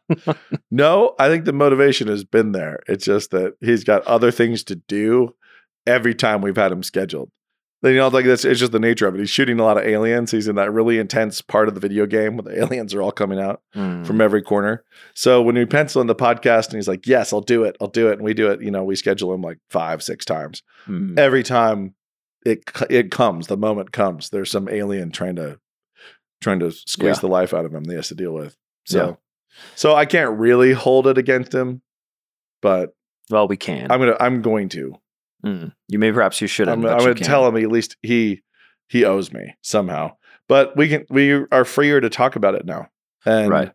[0.72, 2.80] no, I think the motivation has been there.
[2.88, 5.36] It's just that he's got other things to do
[5.86, 7.30] every time we've had him scheduled.
[7.82, 9.20] Then, You know, like this, it's just the nature of it.
[9.20, 10.32] He's shooting a lot of aliens.
[10.32, 13.12] He's in that really intense part of the video game where the aliens are all
[13.12, 14.04] coming out Hmm.
[14.04, 14.84] from every corner.
[15.14, 17.76] So when we pencil in the podcast and he's like, Yes, I'll do it.
[17.80, 18.14] I'll do it.
[18.14, 20.64] And we do it, you know, we schedule him like five, six times.
[20.86, 21.20] Hmm.
[21.20, 21.94] Every time
[22.44, 25.60] it it comes, the moment comes, there's some alien trying to
[26.42, 27.22] trying to squeeze Yeah.
[27.22, 28.56] the life out of him that he has to deal with.
[28.86, 29.16] So Yeah.
[29.76, 31.82] so I can't really hold it against him,
[32.62, 32.94] but
[33.30, 33.92] Well, we can.
[33.92, 34.96] I'm gonna I'm going to.
[35.44, 35.66] Hmm.
[35.88, 36.78] You may perhaps you shouldn't.
[36.84, 38.42] I'm, I'm gonna tell him at least he
[38.90, 40.16] he owes me somehow.
[40.48, 42.90] But we can we are freer to talk about it now.
[43.26, 43.72] And Right.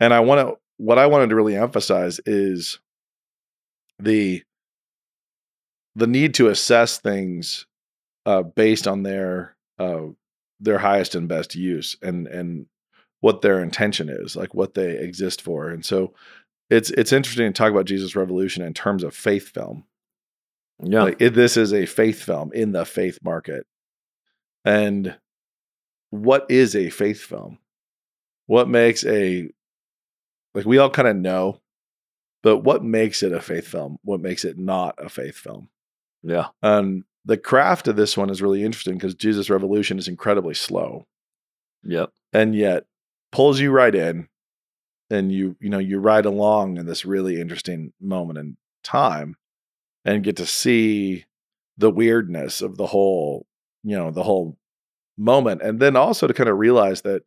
[0.00, 2.78] and I want to what I wanted to really emphasize is
[3.98, 4.42] the
[5.96, 7.66] the need to assess things
[8.26, 10.06] uh, based on their uh,
[10.60, 12.66] their highest and best use and and
[13.20, 15.68] what their intention is, like what they exist for.
[15.68, 16.14] And so
[16.70, 19.84] it's it's interesting to talk about Jesus Revolution in terms of faith film.
[20.82, 21.04] Yeah.
[21.04, 23.66] Like it, this is a faith film in the faith market.
[24.64, 25.16] And
[26.10, 27.58] what is a faith film?
[28.46, 29.50] What makes a
[30.54, 31.60] like we all kind of know,
[32.42, 33.98] but what makes it a faith film?
[34.02, 35.68] What makes it not a faith film?
[36.22, 36.48] yeah.
[36.62, 41.06] And the craft of this one is really interesting because Jesus Revolution is incredibly slow
[41.84, 42.10] Yep.
[42.32, 42.84] and yet
[43.32, 44.28] pulls you right in
[45.10, 49.36] and you you know you ride along in this really interesting moment in time
[50.04, 51.24] and get to see
[51.76, 53.46] the weirdness of the whole
[53.84, 54.56] you know the whole
[55.16, 57.22] moment and then also to kind of realize that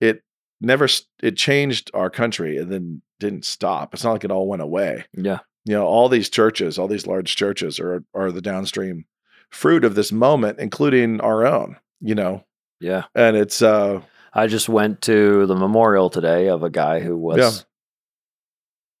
[0.00, 0.22] it
[0.60, 0.88] never
[1.22, 5.04] it changed our country and then didn't stop it's not like it all went away
[5.14, 5.38] Yeah.
[5.68, 9.04] You know all these churches all these large churches are are the downstream
[9.50, 12.44] fruit of this moment including our own you know
[12.80, 13.04] Yeah.
[13.14, 14.00] and it's uh
[14.32, 17.50] I just went to the memorial today of a guy who was, Yeah.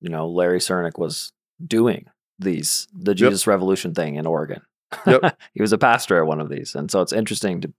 [0.00, 1.32] you know, Larry Cernick was
[1.64, 2.06] doing
[2.38, 3.16] these, the Yep.
[3.18, 4.62] Jesus Revolution thing in Oregon.
[5.06, 5.38] Yep.
[5.54, 6.74] he was a pastor at one of these.
[6.74, 7.72] And so it's interesting to,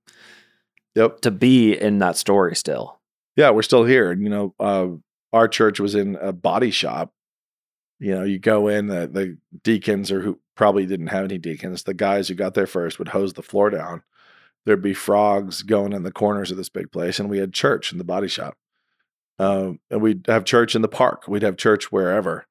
[0.96, 1.22] Yep.
[1.22, 3.00] to be in that story still.
[3.36, 4.12] Yeah, we're still here.
[4.12, 4.88] And, you know, uh,
[5.34, 7.12] our church was in a body shop.
[8.00, 11.84] You know, you go in, the, the deacons or who probably didn't have any deacons,
[11.84, 14.04] the guys who got there first would hose the floor down.
[14.66, 17.20] There'd be frogs going in the corners of this big place.
[17.20, 18.58] And we had church in the body shop.
[19.38, 21.28] Um, and we'd have church in the park.
[21.28, 22.46] We'd have church wherever.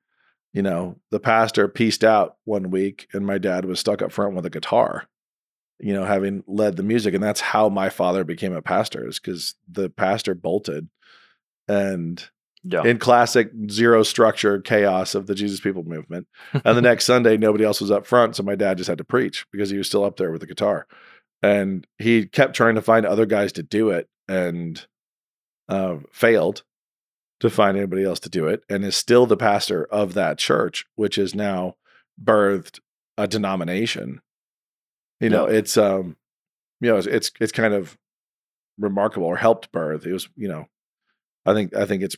[0.54, 4.34] You know, the pastor pieced out one week and my dad was stuck up front
[4.34, 5.04] with a guitar,
[5.78, 7.12] you know, having led the music.
[7.12, 10.88] And that's how my father became a pastor, is because the pastor bolted
[11.68, 12.26] and
[12.64, 12.82] Yeah.
[12.84, 16.26] in classic zero structure chaos of the Jesus People movement.
[16.52, 18.34] And the next Sunday, nobody else was up front.
[18.36, 20.46] So my dad just had to preach because he was still up there with the
[20.46, 20.86] guitar.
[21.42, 24.84] And he kept trying to find other guys to do it and
[25.68, 26.64] uh, failed
[27.40, 30.84] to find anybody else to do it and is still the pastor of that church,
[30.96, 31.76] which is now
[32.22, 32.80] birthed
[33.16, 34.20] a denomination.
[35.20, 35.58] You know, Yeah.
[35.58, 36.16] it's um,
[36.80, 37.96] you know, it's, it's it's kind of
[38.78, 40.04] remarkable or helped birth.
[40.06, 40.66] It was, you know,
[41.46, 42.16] I think I think it's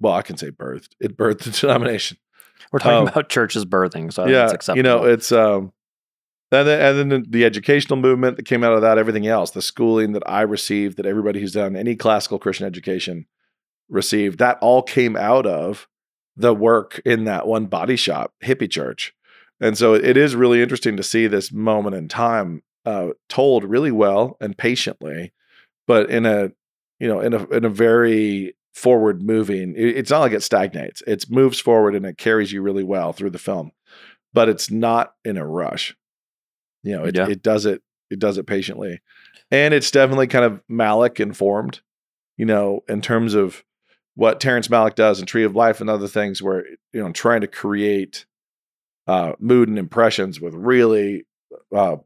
[0.00, 0.90] well, I can say birthed.
[1.00, 2.18] It birthed the denomination.
[2.72, 4.12] We're talking um, about churches birthing.
[4.12, 5.72] So yeah, you know, it's um,
[6.50, 9.50] and then and then the, the educational movement that came out of that, everything else,
[9.50, 13.26] the schooling that I received, that everybody who's done any classical Christian education
[13.88, 15.88] received, that all came out of
[16.36, 19.14] the work in that one body shop, hippie church.
[19.60, 23.90] And so it is really interesting to see this moment in time uh, told really
[23.90, 25.32] well and patiently,
[25.86, 26.52] but in a
[26.98, 29.74] you know in a in a very forward moving.
[29.76, 31.02] It's not like it stagnates.
[31.06, 33.72] It moves forward and it carries you really well through the film,
[34.32, 35.96] but it's not in a rush.
[36.82, 37.28] You know, it Yeah.
[37.28, 39.00] it does it it does it patiently,
[39.50, 41.80] and it's definitely kind of Malick informed.
[42.36, 43.64] You know, in terms of
[44.14, 47.40] what Terrence Malick does in Tree of Life and other things, where you know trying
[47.40, 48.26] to create
[49.08, 51.24] uh, mood and impressions with really,
[51.74, 51.96] uh,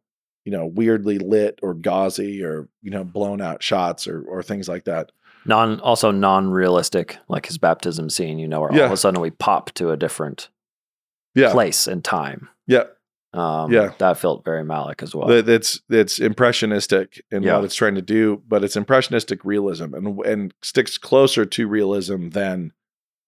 [0.45, 4.69] you know, weirdly lit or gauzy or you know blown out shots or or things
[4.69, 5.13] like that.
[5.45, 8.39] Non also non-realistic, like his baptism scene.
[8.39, 10.49] You know, where all of a sudden we pop to a different
[11.35, 12.49] Yeah, place and time.
[12.67, 12.85] yeah.
[13.35, 13.93] Um, Yeah.
[13.99, 15.31] that felt very Malick as well.
[15.31, 17.57] It's it's impressionistic in Yeah.
[17.57, 22.29] what it's trying to do, but it's impressionistic realism and and sticks closer to realism
[22.29, 22.73] than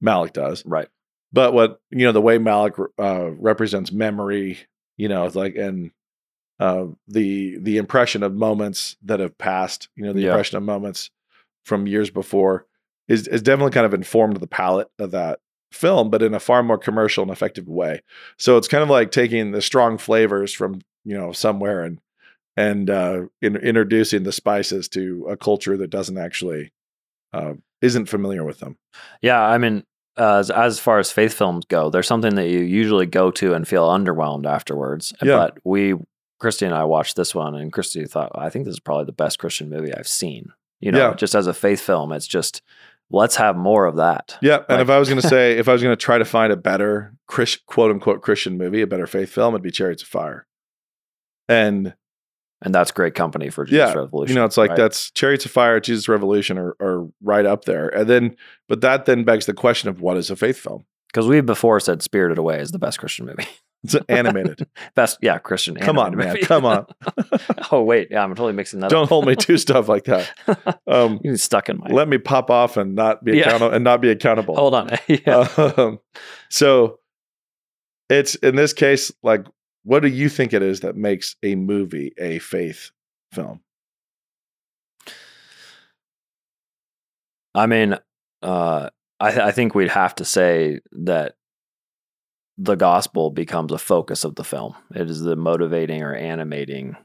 [0.05, 0.65] Malick does.
[0.67, 0.89] right.
[1.33, 4.59] But what you know, the way Malick uh, represents memory,
[4.97, 5.91] you know, it's like and
[6.61, 10.29] uh, the the impression of moments that have passed, you know, the Yeah.
[10.29, 11.11] impression of moments
[11.65, 12.67] from years before
[13.09, 15.41] is is definitely kind of informed the palette of that
[15.73, 18.01] film, but in a far more commercial and effective way.
[18.39, 22.01] So it's kind of like taking the strong flavors from you know somewhere and
[22.57, 26.73] and uh, in, introducing the spices to a culture that doesn't actually
[27.33, 28.79] uh, isn't familiar with them.
[29.21, 29.85] Yeah, I mean,
[30.17, 33.67] as as far as faith films go, there's something that you usually go to and
[33.67, 35.13] feel underwhelmed afterwards.
[35.23, 35.37] Yeah.
[35.37, 35.95] But we,
[36.39, 39.13] Christy and I, watched this one, and Christy thought, I think this is probably the
[39.13, 40.53] best Christian movie I've seen.
[40.81, 41.15] You know, Yeah.
[41.15, 42.63] just as a faith film, it's just
[43.11, 44.37] let's have more of that.
[44.43, 46.19] Yeah, and Like- if I was going to say, if I was going to try
[46.19, 49.71] to find a better Chris, quote unquote Christian movie, a better faith film, it'd be
[49.71, 50.47] Chariots of Fire.
[51.49, 51.95] And
[52.63, 54.35] And that's great company for Jesus Yeah, Revolution.
[54.35, 54.77] you know, it's like right?
[54.79, 57.89] that's Chariots of Fire, Jesus Revolution are, are right up there.
[57.89, 58.37] And then,
[58.69, 60.85] but that then begs the question of what is a faith film?
[61.13, 63.47] because we've before said Spirited Away is the best Christian movie.
[63.85, 64.67] It's animated.
[64.97, 65.77] best, yeah, Christian.
[65.77, 66.41] Come on, man, movie.
[66.41, 66.87] come on.
[67.71, 68.91] oh wait, yeah, I'm totally mixing that.
[68.91, 70.81] Don't hold me to stuff like that.
[70.87, 71.89] Um, You're stuck in my.
[71.89, 73.49] let me pop off and not be Yeah.
[73.49, 74.57] accountable and not be accountable.
[74.57, 74.91] Hold on.
[75.07, 75.47] yeah.
[75.77, 76.01] Um,
[76.51, 76.99] so
[78.09, 79.45] it's in this case, like,
[79.85, 82.91] what do you think it is that makes a movie a faith
[83.33, 83.61] film?
[87.55, 87.97] I mean,
[88.43, 91.35] uh, I, I think we'd have to say that
[92.57, 94.75] the gospel becomes a focus of the film.
[94.95, 96.97] It is the motivating or animating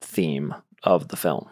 [0.00, 1.48] theme of the film.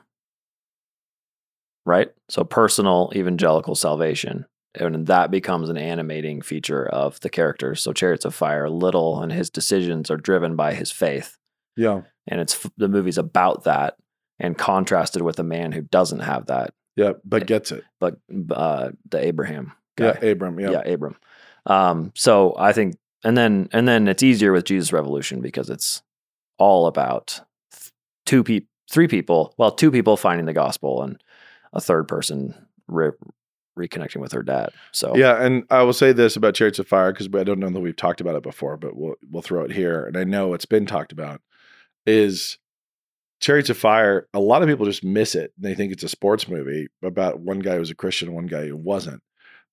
[1.86, 2.10] Right?
[2.28, 4.46] So personal evangelical salvation.
[4.76, 7.82] And that becomes an animating feature of the characters.
[7.82, 11.36] So Chariots of Fire, Liddell and his decisions are driven by his faith.
[11.76, 12.02] Yeah.
[12.28, 13.96] And it's the movie's about that
[14.38, 17.14] and contrasted with a man who doesn't have that, Yeah.
[17.24, 17.82] But gets it.
[17.98, 18.18] but
[18.52, 20.16] uh, the Abraham guy.
[20.22, 20.28] Yeah.
[20.28, 20.60] Abram.
[20.60, 20.70] Yeah.
[20.70, 21.16] yeah, Abram.
[21.66, 26.02] Um, so I think, and then and then it's easier with Jesus Revolution because it's
[26.58, 27.40] all about
[28.26, 31.22] two people, three people, well, two people finding the gospel and
[31.72, 32.54] a third person
[32.88, 33.10] re-
[33.78, 34.70] reconnecting with her dad.
[34.92, 37.70] So Yeah, and I will say this about Chariots of Fire because I don't know
[37.70, 40.54] that we've talked about it before, but we'll we'll throw it here, and I know
[40.54, 41.40] it's been talked about.
[42.06, 42.58] Is
[43.40, 44.26] Chariots of Fire?
[44.34, 45.52] A lot of people just miss it.
[45.58, 48.66] They think it's a sports movie about one guy who was a Christian, one guy
[48.66, 49.22] who wasn't.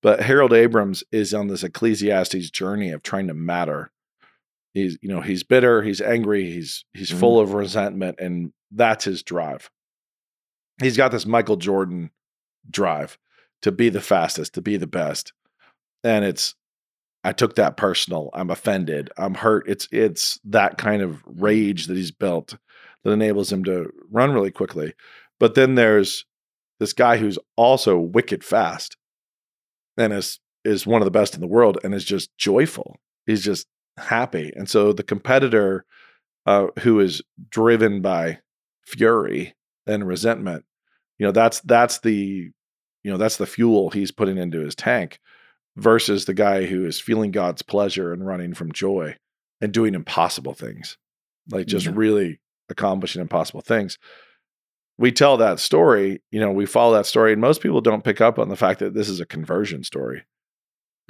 [0.04, 3.92] But Harold Abrams is on this Ecclesiastes journey of trying to matter.
[4.74, 7.20] He's you know he's bitter, he's angry, he's he's Mhm.
[7.20, 9.72] full of resentment, and that's his drive.
[10.82, 12.12] He's got this Michael Jordan
[12.70, 13.18] drive
[13.64, 15.34] to be the fastest, to be the best.
[16.04, 16.54] And it's
[17.24, 18.30] I took that personal.
[18.34, 19.10] I'm offended.
[19.18, 19.68] I'm hurt.
[19.68, 22.56] It's it's that kind of rage that he's built
[23.04, 24.94] that enables him to run really quickly.
[25.40, 26.26] But then there's
[26.80, 28.97] this guy who's also wicked fast
[29.98, 32.98] and is is one of the best in the world and is just joyful.
[33.26, 33.68] He's just
[33.98, 34.52] happy.
[34.56, 35.86] And so the competitor
[36.46, 38.40] uh, who is driven by
[38.86, 40.66] fury and resentment,
[41.18, 42.52] you know, that's that's the
[43.04, 45.20] you know that's the fuel he's putting into his tank
[45.78, 49.16] versus the guy who is feeling god's pleasure and running from joy
[49.62, 50.98] and doing impossible things
[51.52, 51.92] like just Yeah.
[51.96, 52.40] really
[52.70, 53.98] accomplishing impossible things
[54.98, 58.20] we tell that story you know we follow that story and most people don't pick
[58.22, 60.24] up on the fact that this is a conversion story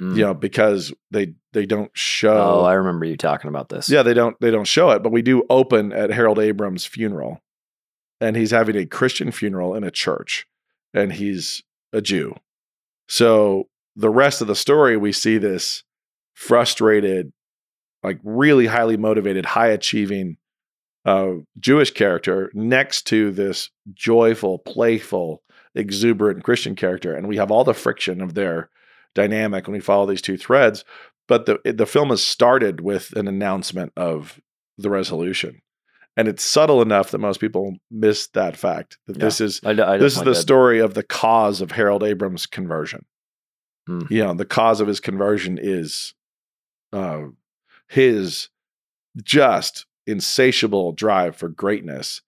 [0.00, 0.14] Mm.
[0.16, 3.90] you know because they they don't show Oh, I remember you talking about this.
[3.90, 7.40] yeah, they don't they don't show it, but we do open at Harold Abrams' funeral.
[8.20, 10.46] And he's having a Christian funeral in a church
[10.94, 12.36] and he's a Jew.
[13.08, 15.82] So the rest of the story we see this
[16.34, 17.32] frustrated
[18.04, 20.36] like really highly motivated, high achieving
[21.08, 25.42] uh, Jewish character next to this joyful, playful,
[25.74, 28.68] exuberant Christian character, and we have all the friction of their
[29.14, 30.84] dynamic when we follow these two threads.
[31.26, 34.40] But the the film is started with an announcement of
[34.76, 35.60] the resolution,
[36.16, 39.24] and it's subtle enough that most people miss that fact that Yeah.
[39.24, 40.40] this is I, I this is the did.
[40.40, 43.04] story of the cause of Harold Abrams' conversion.
[43.86, 44.02] Hmm.
[44.10, 46.14] You know, the cause of his conversion is
[46.92, 47.24] uh,
[47.88, 48.48] his
[49.22, 52.22] just insatiable drive for greatness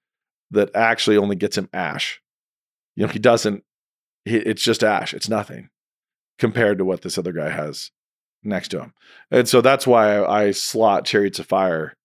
[0.50, 2.20] that actually only gets him ash.
[2.96, 3.64] You know, he doesn't.
[4.24, 5.14] He, it's just ash.
[5.14, 5.70] It's nothing
[6.38, 7.90] compared to what this other guy has
[8.42, 8.94] next to him,
[9.30, 11.96] and so that's why I, I slot Chariots of Fire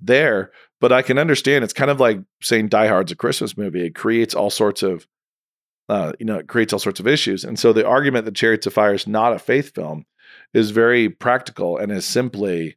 [0.00, 0.50] there.
[0.80, 3.84] But I can understand it's kind of like saying Die Hard's a Christmas movie.
[3.84, 5.06] It creates all sorts of
[5.88, 7.44] uh, you know, it creates all sorts of issues.
[7.44, 10.04] And so the argument that Chariots of Fire is not a faith film
[10.52, 12.76] is very practical and is simply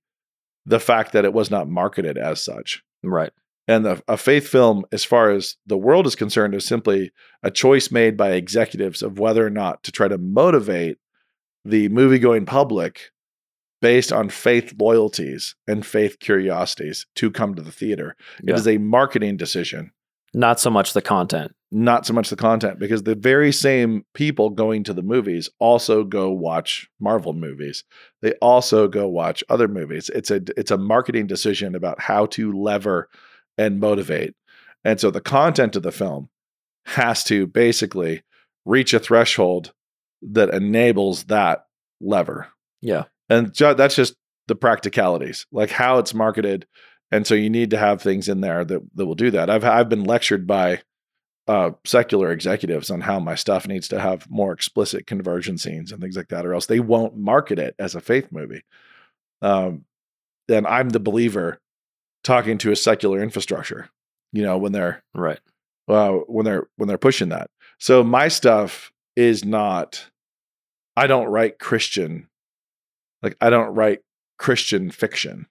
[0.66, 2.84] the fact that it was not marketed as such.
[3.04, 3.32] Right.
[3.68, 7.12] And the, a faith film, as far as the world is concerned, is simply
[7.44, 10.98] a choice made by executives of whether or not to try to motivate
[11.64, 13.12] the movie going public
[13.82, 18.16] based on faith loyalties and faith curiosities to come to the theater.
[18.44, 18.54] Yeah.
[18.54, 19.92] It is a marketing decision,
[20.34, 21.54] Not so much the content.
[21.72, 26.04] not so much the content, because the very same people going to the movies also
[26.04, 27.86] go watch Marvel movies.
[28.22, 30.10] They also go watch other movies.
[30.10, 33.10] It's a it's a marketing decision about how to lever
[33.58, 34.36] and motivate.
[34.84, 36.30] And so the content of the film
[36.88, 38.24] has to basically
[38.66, 39.72] reach a threshold
[40.22, 41.66] that enables that
[42.02, 42.48] lever.
[42.82, 43.06] Yeah.
[43.30, 44.16] And that's just
[44.48, 46.68] the practicalities, like how it's marketed.
[47.12, 49.50] And so you need to have things in there that, that will do that.
[49.50, 50.82] I've I've been lectured by
[51.48, 56.02] uh, secular executives on how my stuff needs to have more explicit conversion scenes and
[56.02, 58.64] things like that, or else they won't market it as a faith movie.
[59.42, 59.86] Um,
[60.48, 61.60] and I'm the believer
[62.24, 63.90] talking to a secular infrastructure,
[64.32, 65.40] you know, when they're Right.
[65.88, 67.50] uh, when they're when they're pushing that.
[67.80, 70.08] So my stuff is not.
[70.96, 72.28] I don't write Christian,
[73.24, 74.00] like I don't write
[74.38, 75.48] Christian fiction,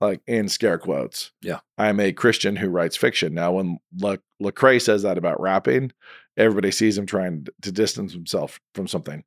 [0.00, 1.32] like in scare quotes.
[1.42, 1.60] Yeah.
[1.78, 3.34] I'm a Christian who writes fiction.
[3.34, 5.92] Now, when Le- Lecrae says that about rapping,
[6.36, 9.24] everybody sees him trying to distance himself from something.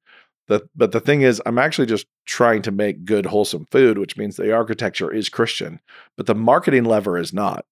[0.47, 4.17] The, but the thing is, I'm actually just trying to make good, wholesome food, which
[4.17, 5.79] means the architecture is Christian,
[6.17, 7.65] but the marketing lever is not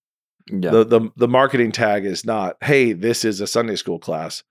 [0.49, 0.71] Yeah.
[0.71, 4.43] the, the the marketing tag is not hey this is a sunday school class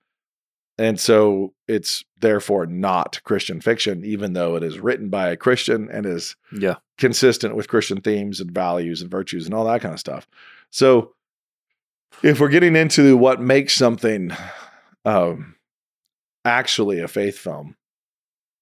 [0.77, 5.89] and so it's therefore not christian fiction even though it is written by a christian
[5.91, 6.75] and is yeah.
[6.97, 10.27] consistent with christian themes and values and virtues and all that kind of stuff.
[10.69, 11.13] So
[12.23, 14.31] if we're getting into what makes something
[15.05, 15.55] um,
[16.43, 17.75] actually a faith film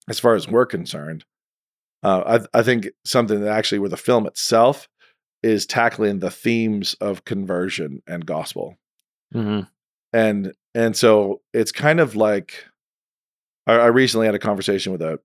[0.09, 1.25] as far as we're concerned
[2.03, 4.87] uh, I, I think something that actually where the film itself
[5.41, 8.77] is tackling the themes of conversion and gospel.
[9.31, 9.61] Hmm
[10.15, 12.65] and and so it's kind of like
[13.65, 15.19] I, I recently had a conversation with a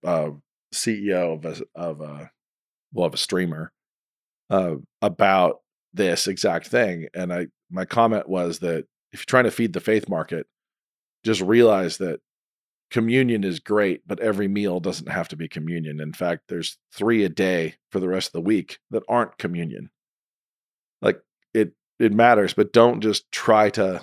[0.73, 2.31] CEO of a of a
[2.93, 3.73] well of a streamer
[4.49, 5.61] uh, about
[5.93, 9.81] this exact thing, and I my comment was that if you're trying to feed the
[9.81, 10.47] faith market,
[11.25, 12.21] just realize that
[12.91, 16.01] communion is great, but every meal doesn't have to be communion.
[16.01, 19.91] In fact, there's three a day for the rest of the week that aren't communion.
[21.03, 21.21] Like
[21.55, 24.01] it it matters, but don't just try to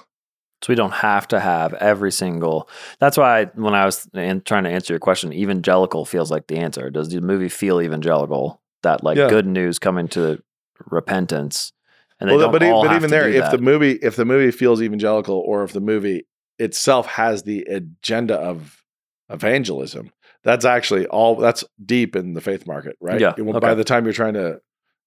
[0.64, 2.68] So we don't have to have every single.
[3.00, 6.48] That's why I, when I was an- trying to answer your question, evangelical feels like
[6.48, 6.90] the answer.
[6.90, 8.62] Does the movie feel evangelical?
[8.84, 9.30] That like Yeah.
[9.30, 10.42] good news coming to
[10.86, 11.74] repentance,
[12.20, 14.82] and they well, don't but, but even there, if the movie if the movie feels
[14.82, 16.26] evangelical, or if the movie
[16.60, 18.84] itself has the agenda of
[19.30, 20.12] evangelism,
[20.44, 23.20] that's actually all that's deep in the faith market, right?
[23.20, 23.60] Yeah, okay.
[23.60, 24.60] By the time you're trying to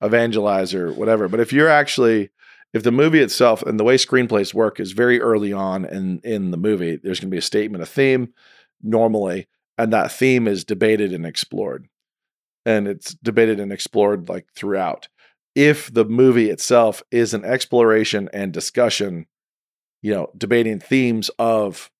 [0.02, 2.30] evangelize or whatever, but if you're actually
[2.72, 6.50] if the movie itself and the way screenplays work is very early on in in
[6.50, 8.32] the movie, there's going to be a statement, a theme,
[8.82, 9.48] normally,
[9.78, 11.88] and that theme is debated and explored,
[12.64, 15.08] and it's debated and explored like throughout
[15.56, 19.26] if the movie itself is an exploration and discussion,
[20.00, 21.90] you know, debating themes of,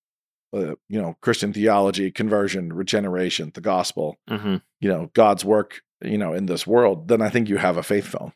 [0.53, 4.61] uh, you know, Christian theology, conversion, regeneration, the gospel, Mhm.
[4.79, 7.83] you know, God's work, you know, in this world, then I think you have a
[7.83, 8.31] faith film.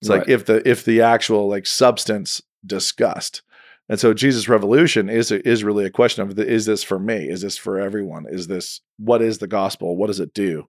[0.00, 3.42] It's like if the if the actual like substance discussed.
[3.88, 7.28] And so Jesus Revolution is is really a question of the, is this for me?
[7.28, 8.26] Is this for everyone?
[8.28, 9.96] Is this what is the gospel?
[9.96, 10.68] What does it do?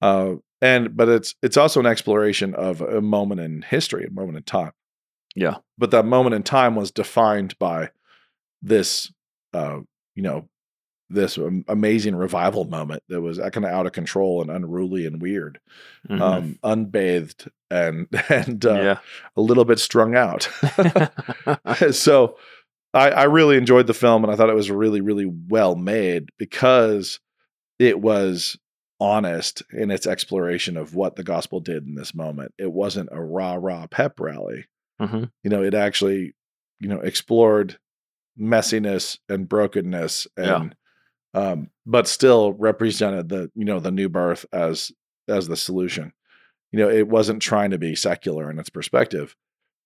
[0.00, 4.36] Uh, and but it's it's also an exploration of a moment in history, a moment
[4.36, 4.72] in time.
[5.34, 5.56] Yeah.
[5.78, 7.90] But that moment in time was defined by
[8.60, 9.12] this,
[9.54, 9.80] uh,
[10.14, 10.48] you know,
[11.12, 11.38] this
[11.68, 15.60] amazing revival moment that was kind of out of control and unruly and weird,
[16.08, 16.20] Mhm.
[16.20, 18.98] um, unbathed and and uh, yeah,
[19.36, 20.48] a little bit strung out.
[21.92, 22.36] so
[22.94, 26.30] I, I really enjoyed the film and I thought it was really, really well made
[26.38, 27.20] because
[27.78, 28.56] it was
[29.00, 32.52] honest in its exploration of what the gospel did in this moment.
[32.58, 34.66] It wasn't a rah rah pep rally.
[35.00, 35.30] Mhm.
[35.42, 36.34] You know, it actually,
[36.78, 37.78] you know, explored
[38.38, 40.68] messiness and brokenness Yeah.
[41.34, 44.92] Um, but still represented the, you know, the new birth as
[45.28, 46.12] as the solution.
[46.70, 49.36] You know, it wasn't trying to be secular in its perspective,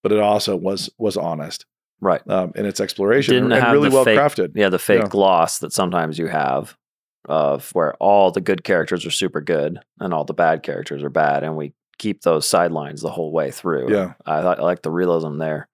[0.03, 1.65] but it also was was honest
[1.99, 2.21] right.
[2.29, 4.51] um, in its exploration Didn't and, have really well fake- crafted.
[4.55, 6.77] Yeah, the fake gloss that sometimes you have
[7.25, 11.09] of where all the good characters are super good and all the bad characters are
[11.09, 13.91] bad, and we keep those sidelines the whole way through.
[13.91, 14.13] Yeah.
[14.25, 15.67] I, I like the realism there.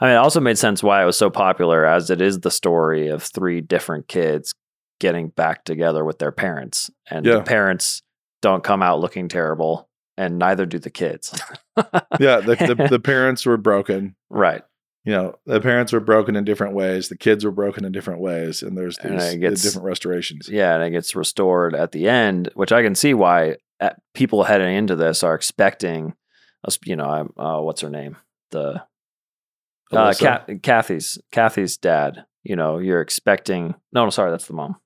[0.00, 2.50] I mean, it also made sense why it was so popular, as it is the
[2.50, 4.52] story of three different kids
[5.00, 7.34] getting back together with their parents, and Yeah.
[7.36, 8.02] the parents
[8.40, 11.32] don't come out looking terrible, and neither do the kids.
[12.20, 14.14] yeah, the, the the parents were broken.
[14.30, 14.62] right.
[15.04, 17.08] You know, the parents were broken in different ways.
[17.08, 20.48] The kids were broken in different ways, and there's And these it the different restorations.
[20.48, 24.44] Yeah, and it gets restored at the end, which I can see why uh, people
[24.44, 26.14] heading into this are expecting,
[26.64, 28.16] us- you know, uh, what's her name,
[28.52, 28.84] the
[29.92, 30.14] uh?
[30.14, 32.24] Ca- Kathy's Kathy's dad.
[32.44, 33.74] You know, you're expecting.
[33.92, 34.76] No, no, sorry, that's the mom.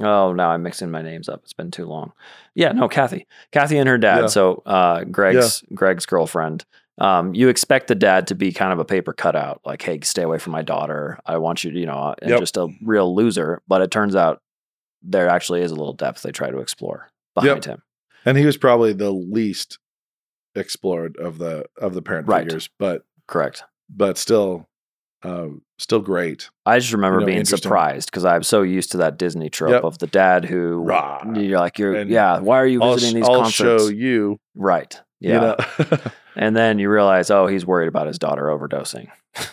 [0.00, 1.40] Oh, now I'm mixing my names up.
[1.44, 2.12] It's been too long.
[2.54, 4.20] Yeah, no, Kathy, Kathy and her dad.
[4.22, 4.26] Yeah.
[4.28, 6.64] So uh, Greg's Greg's girlfriend.
[6.98, 10.22] Um, you expect the dad to be kind of a paper cutout, like, "Hey, stay
[10.22, 11.18] away from my daughter.
[11.26, 12.40] I want you to, you know, and Yep.
[12.40, 14.40] just a real loser." But it turns out
[15.02, 17.82] there actually is a little depth they try to explore behind him.
[18.24, 19.78] and he was probably the least
[20.54, 22.44] explored of the of the parent Right.
[22.44, 23.64] figures, but Correct.
[23.90, 24.68] but still,
[25.24, 26.50] um, still great.
[26.66, 29.84] I just remember know, being surprised because I'm so used to that Disney trope Yep.
[29.84, 31.22] of the dad who Rah.
[31.34, 32.38] you're like you're And yeah.
[32.40, 33.84] Why are you I'll, visiting these I'll concerts?
[33.84, 34.38] show you.
[34.54, 35.00] right.
[35.20, 35.34] Yeah.
[35.34, 35.40] You
[35.86, 35.98] know,
[36.36, 39.08] and then you realize, oh, he's worried about his daughter overdosing.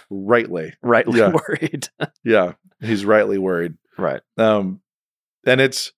[0.09, 0.73] rightly.
[0.81, 1.31] Rightly Yeah.
[1.31, 1.89] worried.
[2.23, 3.75] Yeah, he's rightly worried.
[3.97, 4.21] right.
[4.37, 4.81] Um,
[5.45, 5.91] and it's,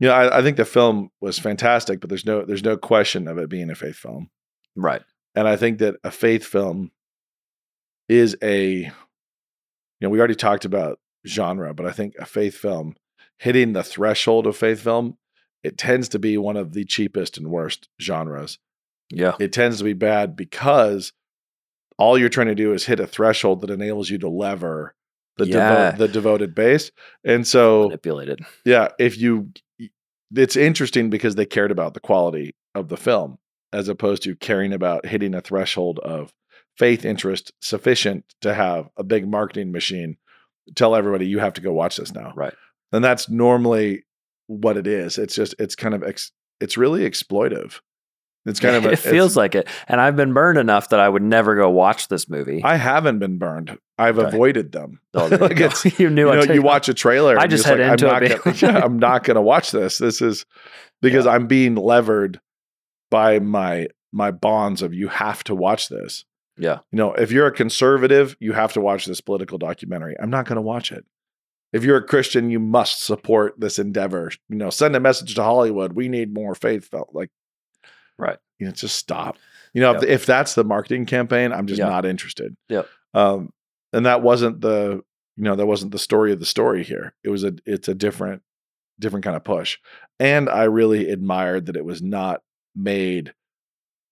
[0.00, 3.28] you know, I, I think the film was fantastic, but there's no there's no question
[3.28, 4.30] of it being a faith film.
[4.74, 5.02] Right.
[5.34, 6.90] And I think that a faith film
[8.08, 8.90] is a, you
[10.00, 12.94] know, we already talked about genre, but I think a faith film
[13.38, 15.16] hitting the threshold of faith film,
[15.62, 18.58] it tends to be one of the cheapest and worst genres.
[19.10, 19.34] Yeah.
[19.40, 21.12] It tends to be bad because
[21.98, 24.94] all you're trying to do is hit a threshold that enables you to lever
[25.36, 25.92] the Yeah.
[25.92, 26.90] devo- the devoted base.
[27.24, 28.40] And so Manipulated.
[28.64, 29.50] yeah, if you,
[30.34, 33.38] it's interesting because they cared about the quality of the film
[33.72, 36.32] as opposed to caring about hitting a threshold of
[36.78, 40.16] faith interest sufficient to have a big marketing machine
[40.74, 42.32] tell everybody you have to go watch this now.
[42.34, 42.54] Right.
[42.92, 44.04] And that's normally
[44.46, 45.18] what it is.
[45.18, 47.80] It's just, it's kind of, ex, it's really exploitive.
[48.44, 49.68] It's kind of, a, it feels like it.
[49.88, 52.62] And I've been burned enough that I would never go watch this movie.
[52.64, 53.78] I haven't been burned.
[53.98, 54.28] I've Okay.
[54.28, 55.00] avoided them.
[55.14, 57.38] Oh, you like it's, you knew you know, you watch a trailer.
[57.38, 59.70] I just head like, into I'm it not gonna, yeah, I'm not going to watch
[59.70, 59.98] this.
[59.98, 60.44] This is
[61.00, 61.32] because Yeah.
[61.32, 62.40] I'm being levered
[63.10, 66.24] by my my bonds of you have to watch this.
[66.58, 66.78] Yeah.
[66.92, 70.16] You know, if you're a conservative, you have to watch this political documentary.
[70.20, 71.04] I'm not going to watch it.
[71.72, 74.30] If you're a Christian, you must support this endeavor.
[74.48, 75.92] You know, send a message to Hollywood.
[75.92, 76.88] We need more faith.
[76.88, 77.30] Felt like,
[78.18, 78.38] Right.
[78.58, 79.36] You know, just stop.
[79.74, 80.10] You know, if, Yep.
[80.10, 81.88] if that's the marketing campaign, I'm just Yeah.
[81.90, 82.56] not interested.
[82.70, 82.88] Yep.
[83.12, 83.50] Um,
[83.92, 85.02] and that wasn't the
[85.38, 87.14] you know that wasn't the story of the story here.
[87.22, 88.40] It was a it's a different
[88.98, 89.76] different kind of push,
[90.18, 92.40] and I really admired that it was not
[92.74, 93.34] made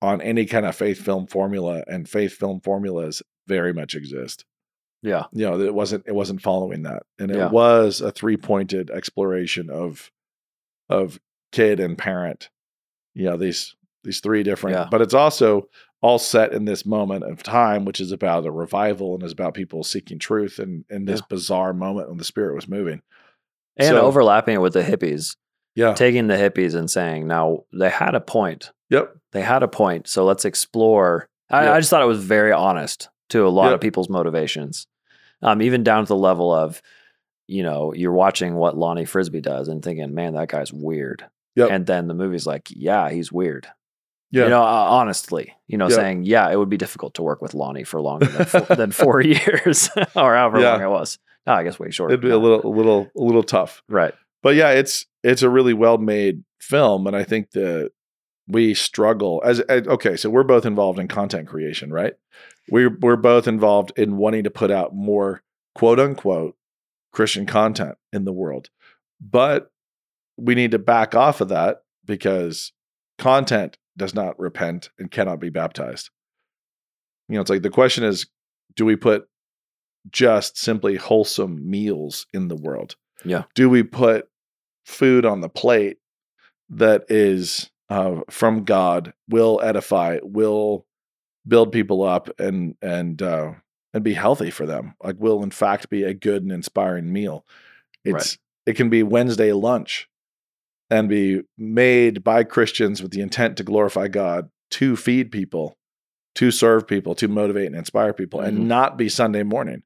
[0.04, 4.44] on any kind of faith film formula, and faith film formulas very much exist.
[5.02, 5.24] Yeah.
[5.32, 7.50] You know, it wasn't it wasn't following that, and it Yeah.
[7.50, 10.10] was a three pointed exploration of
[10.88, 11.18] of
[11.52, 12.50] kid and parent.
[13.14, 14.88] You know these these three different, Yeah.
[14.90, 15.68] but it's also
[16.02, 19.54] all set in this moment of time, which is about a revival and is about
[19.54, 21.26] people seeking truth and in this Yeah.
[21.30, 23.00] bizarre moment when the spirit was moving.
[23.78, 25.36] And So- overlapping it with the hippies,
[25.74, 25.94] Yeah.
[25.94, 28.70] taking the hippies and saying, now they had a point.
[28.90, 29.16] Yep.
[29.32, 30.08] They had a point.
[30.08, 31.28] So let's explore.
[31.50, 31.72] I, Yep.
[31.74, 33.74] I just thought it was very honest to a lot Yep.
[33.74, 34.86] of people's motivations,
[35.42, 36.80] um, even down to the level of,
[37.46, 41.24] you know, you're watching what Lonnie Frisbee does and thinking, man, that guy's weird.
[41.56, 41.70] Yep.
[41.70, 43.66] And then the movie's like, yeah, he's weird.
[44.30, 44.44] Yeah.
[44.44, 45.94] You know, uh, honestly, you know, Yeah.
[45.96, 48.90] saying, yeah, it would be difficult to work with Lonnie for longer than four, than
[48.92, 50.72] four years or however Yeah.
[50.72, 51.18] long it was.
[51.46, 52.14] No, I guess way shorter.
[52.14, 53.82] It'd be a little, a little, a little tough.
[53.88, 54.14] right.
[54.42, 57.90] but yeah, it's it's a really well made film, and I think that
[58.46, 60.16] we struggle as, as okay.
[60.16, 62.14] So we're both involved in content creation, right?
[62.68, 65.42] We're we're both involved in wanting to put out more
[65.74, 66.56] quote unquote
[67.12, 68.70] Christian content in the world,
[69.20, 69.70] but
[70.36, 72.72] we need to back off of that because
[73.18, 76.10] content does not repent and cannot be baptized.
[77.28, 78.26] You know, it's like the question is,
[78.74, 79.26] do we put
[80.10, 82.96] just simply wholesome meals in the world?
[83.24, 83.44] Yeah.
[83.54, 84.28] Do we put
[84.84, 85.98] food on the plate
[86.70, 90.86] that is uh, from God, will edify, will
[91.46, 93.52] build people up, and and uh,
[93.92, 94.94] and be healthy for them?
[95.02, 97.44] Like, will in fact be a good and inspiring meal.
[98.04, 98.16] Right.
[98.16, 100.08] It's it can be Wednesday lunch
[100.90, 105.76] and be made by Christians with the intent to glorify God, to feed people,
[106.36, 108.48] to serve people, to motivate and inspire people, Mhm.
[108.48, 109.82] and not be Sunday morning.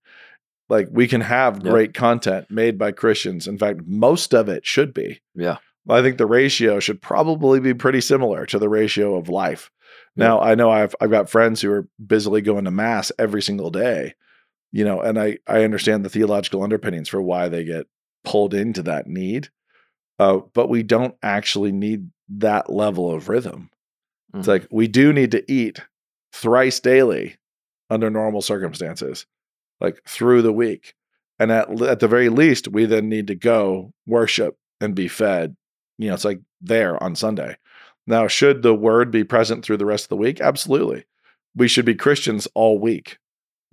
[0.68, 1.62] Like we can have Yep.
[1.62, 3.46] great content made by Christians.
[3.48, 5.20] In fact, most of it should be.
[5.34, 5.58] Yeah.
[5.88, 9.70] I think the ratio should probably be pretty similar to the ratio of life.
[10.16, 13.70] Now I know I've I've got friends who are busily going to mass every single
[13.70, 14.14] day,
[14.72, 17.86] you know, and I I understand the theological underpinnings for why they get
[18.24, 19.48] pulled into that need.
[20.18, 23.70] Uh, but we don't actually need that level of rhythm.
[24.34, 24.50] It's Mhm.
[24.50, 25.80] like we do need to eat
[26.32, 27.36] thrice daily
[27.88, 29.24] under normal circumstances,
[29.80, 30.94] like through the week.
[31.38, 35.56] And at, at the very least, we then need to go worship and be fed.
[35.98, 37.56] You know, it's like there on Sunday.
[38.06, 40.40] Now, should the word be present through the rest of the week?
[40.40, 41.04] Absolutely.
[41.54, 43.18] We should be Christians all week,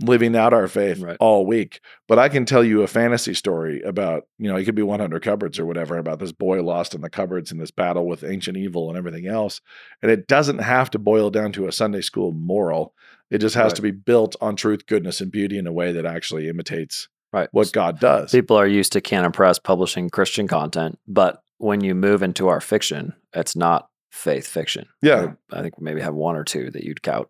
[0.01, 1.15] living out our faith Right.
[1.19, 1.79] all week.
[2.07, 5.21] But I can tell you a fantasy story about, you know, it could be 100
[5.21, 8.57] cupboards or whatever, about this boy lost in the cupboards in this battle with ancient
[8.57, 9.61] evil and everything else.
[10.01, 12.93] And it doesn't have to boil down to a Sunday school moral.
[13.31, 13.75] It just has Right.
[13.77, 17.47] to be built on truth, goodness, and beauty in a way that actually imitates right.
[17.51, 18.31] what God does.
[18.31, 22.61] People are used to Canon Press publishing Christian content, but when you move into our
[22.61, 24.87] fiction, it's not faith fiction.
[25.01, 25.33] Yeah.
[25.51, 27.27] I think we maybe have one or two that you'd count.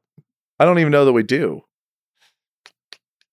[0.60, 1.62] I don't even know that we do.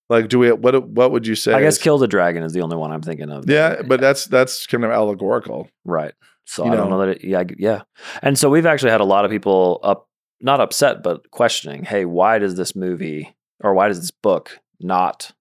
[0.09, 0.51] Like, do we?
[0.51, 0.87] What?
[0.89, 1.53] What would you say?
[1.53, 3.49] I guess is- Kill the Dragon is the only one I'm thinking of.
[3.49, 5.69] Yeah, but that's that's kind of allegorical.
[5.85, 6.13] right.
[6.45, 6.97] So you I don't know.
[6.99, 7.81] know that it, yeah, yeah.
[8.21, 10.09] And so we've actually had a lot of people up,
[10.41, 15.31] not upset, but questioning, hey, why does this movie or why does this book not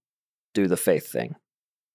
[0.54, 1.34] do the faith thing?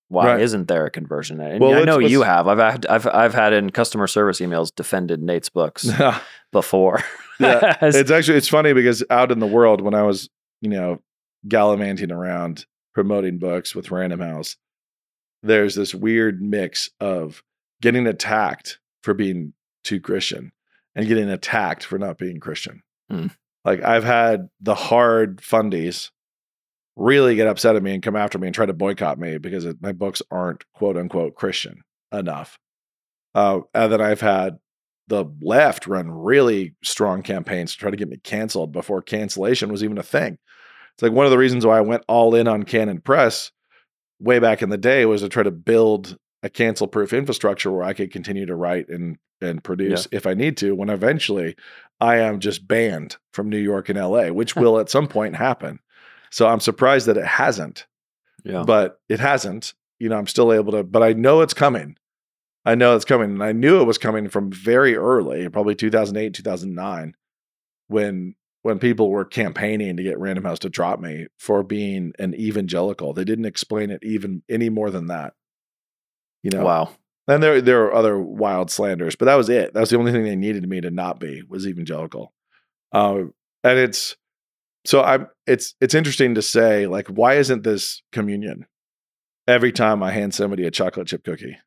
[0.09, 0.41] Why Right.
[0.41, 1.41] isn't there a conversion?
[1.41, 2.47] And Well, I know you have.
[2.47, 5.89] I've had, I've I've had in customer service emails defended Nate's books
[6.51, 7.03] before.
[7.39, 10.27] Yeah, it's actually it's funny because out in the world when I was
[10.59, 11.03] you know
[11.47, 14.55] gallivanting around promoting books with Random House,
[15.43, 17.43] there's this weird mix of
[17.79, 19.53] getting attacked for being
[19.83, 20.51] too Christian
[20.95, 22.81] and getting attacked for not being Christian.
[23.11, 23.27] Hmm.
[23.63, 26.09] Like I've had the hard fundies
[26.97, 29.65] really get upset at me and come after me and try to boycott me because
[29.65, 32.57] it, my books aren't quote unquote Christian enough.
[33.35, 34.57] Uh, and then I've had
[35.07, 39.83] the left run really strong campaigns to try to get me canceled before cancellation was
[39.83, 40.37] even a thing.
[40.95, 43.51] It's like one of the reasons why I went all in on Canon Press
[44.19, 47.83] way back in the day was to try to build a cancel proof infrastructure where
[47.83, 51.55] I could continue to write and and produce if I need to when eventually
[52.01, 55.79] I am just banned from New York and LA, which will at some point happen.
[56.31, 57.85] So I'm surprised that it hasn't
[58.47, 58.63] yeah.
[58.65, 59.73] but it hasn't.
[59.99, 61.97] You know, I'm still able to, but I know it's coming.
[62.65, 63.31] I know it's coming.
[63.31, 67.15] And I knew it was coming from very early, probably 2008, 2009,
[67.87, 72.33] when when people were campaigning to get Random House to drop me for being an
[72.35, 73.13] evangelical.
[73.13, 75.33] They didn't explain it even any more than that.
[76.43, 76.89] You know, Wow.
[77.27, 79.73] and there there are other wild slanders, but that was it.
[79.73, 82.33] That was the only thing they needed me to not be was evangelical.
[82.91, 84.15] Um, and it's
[84.87, 88.65] so I'm it's it's interesting to say like why isn't this communion
[89.45, 91.57] every time I hand somebody a chocolate chip cookie?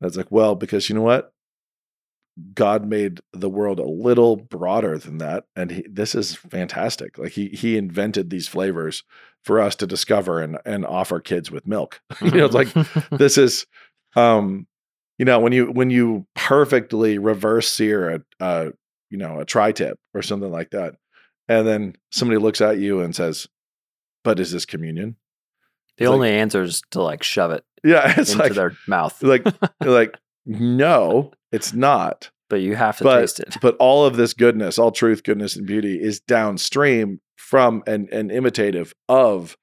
[0.00, 1.32] That's like well because you know what
[2.54, 7.18] God made the world a little broader than that, and he, this is fantastic.
[7.18, 9.02] Like he he invented these flavors
[9.42, 12.00] for us to discover and and offer kids with milk.
[12.22, 12.72] you know, it's like
[13.10, 13.66] this is
[14.14, 14.68] um
[15.18, 18.72] you know when you when you perfectly reverse sear a, a
[19.10, 20.94] you know a tri-tip or something like that
[21.48, 23.48] and then somebody looks at you and says
[24.24, 25.16] but is this communion
[25.98, 28.76] the it's like- only answer is to like shove it yeah it's into like their
[28.86, 29.44] mouth, like
[29.84, 30.16] like
[30.46, 33.56] no it's not but you have to but taste it.
[33.60, 38.30] but all of this goodness all truth goodness and beauty is downstream from and and
[38.32, 39.56] imitative of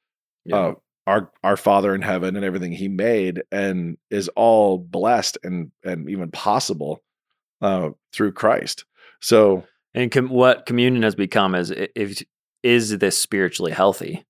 [0.46, 0.58] Yeah.
[0.58, 0.74] uh,
[1.08, 6.08] our our Father in heaven and everything He made, and is all blessed and and
[6.10, 7.02] even possible
[7.62, 8.86] uh, through Christ.
[9.20, 9.64] So
[9.94, 12.22] and com- what communion has become is if
[12.64, 14.26] is this spiritually healthy?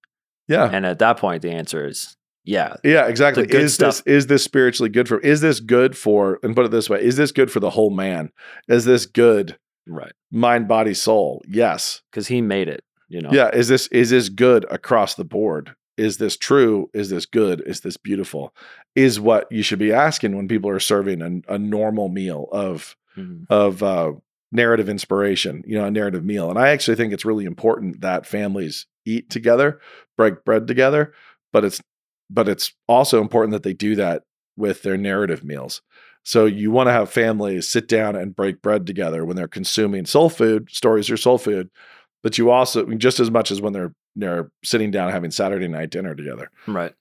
[0.47, 2.75] yeah, And at that point, the answer is yeah.
[2.83, 3.43] yeah, exactly.
[3.49, 5.19] Is this is this spiritually good for?
[5.19, 6.39] Is this good for?
[6.41, 8.31] And put it this way: Is this good for the whole man?
[8.67, 9.57] Is this good
[9.87, 10.11] Right.
[10.31, 11.41] mind, body, soul?
[11.47, 12.01] Yes.
[12.11, 12.83] Because he made it.
[13.07, 13.29] You know.
[13.31, 13.49] Yeah.
[13.49, 15.75] Is this is this good across the board?
[15.97, 16.89] Is this true?
[16.93, 17.61] Is this good?
[17.65, 18.53] Is this beautiful?
[18.95, 22.95] Is what you should be asking when people are serving a, a normal meal of
[23.17, 23.45] Mhm.
[23.49, 24.13] of uh,
[24.51, 26.49] narrative inspiration, you know, a narrative meal.
[26.49, 29.79] And I actually think it's really important that families eat together,
[30.17, 31.13] break bread together,
[31.53, 31.81] but it's
[32.29, 34.23] but it's also important that they do that
[34.55, 35.81] with their narrative meals.
[36.23, 40.05] So you want to have families sit down and break bread together when they're consuming
[40.05, 41.69] soul food, stories are soul food,
[42.21, 45.91] but you also just as much as when they're they're sitting down having Saturday night
[45.91, 46.93] dinner together Right.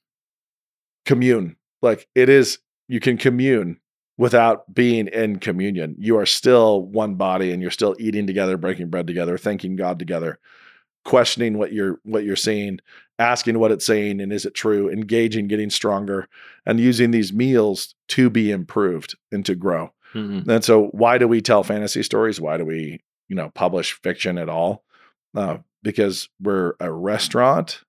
[1.04, 1.56] commune.
[1.82, 3.80] Like it is, you can commune
[4.18, 5.94] without being in communion.
[5.98, 9.98] You are still one body and you're still eating together, breaking bread together, thanking God
[9.98, 10.38] together,
[11.04, 12.80] questioning what you're what you're seeing,
[13.18, 16.28] asking what it's saying and is it true, engaging, getting stronger,
[16.66, 19.92] and using these meals to be improved and to grow.
[20.14, 20.46] Mhm.
[20.48, 22.40] And so why do we tell fantasy stories?
[22.40, 24.84] Why do we you know publish fiction at all
[25.36, 27.84] uh, because we're a restaurant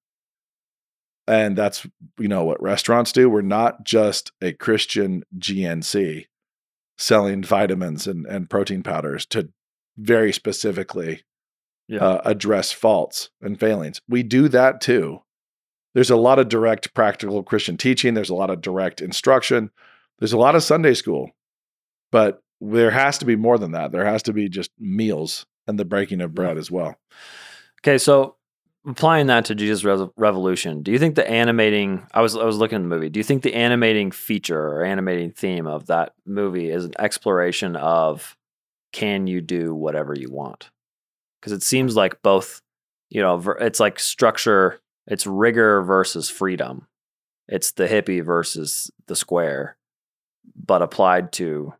[1.30, 1.86] and that's
[2.17, 3.30] you know what restaurants do.
[3.30, 6.25] We're not just a christian GNC
[6.97, 9.49] selling vitamins and, and protein powders to
[9.97, 11.23] very specifically
[11.88, 11.99] Yeah.
[12.03, 14.01] uh, address faults and failings.
[14.09, 15.21] We do that too.
[15.93, 18.13] There's a lot of direct practical christian teaching.
[18.15, 19.71] There's a lot of direct instruction.
[20.19, 21.32] There's a lot of sunday school.
[22.11, 23.91] But there has to be more than that.
[23.91, 26.95] There has to be just meals and the breaking of bread as well.
[27.82, 28.36] Okay, so
[28.90, 32.06] applying that to Jesus Re- Revolution, do you think the animating?
[32.14, 33.10] I was I was looking at the movie.
[33.10, 37.76] Do you think the animating feature or animating theme of that movie is an exploration
[37.76, 38.36] of
[38.92, 40.70] can you do whatever you want?
[41.40, 42.62] Because it seems like both,
[43.10, 44.80] you know, it's like structure.
[45.08, 46.88] It's rigor versus freedom.
[47.48, 49.78] It's the hippie versus the square,
[50.56, 51.74] but applied to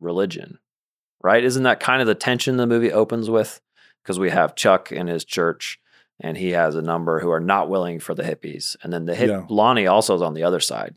[0.00, 0.58] religion,
[1.22, 1.42] right?
[1.42, 3.60] Isn't that kind of the tension the movie opens with?
[4.02, 5.78] because we have Chuck in his church
[6.22, 8.76] and he has a number who are not willing for the hippies.
[8.82, 9.44] And then the hip Yeah.
[9.50, 10.94] Lonnie also is on the other side.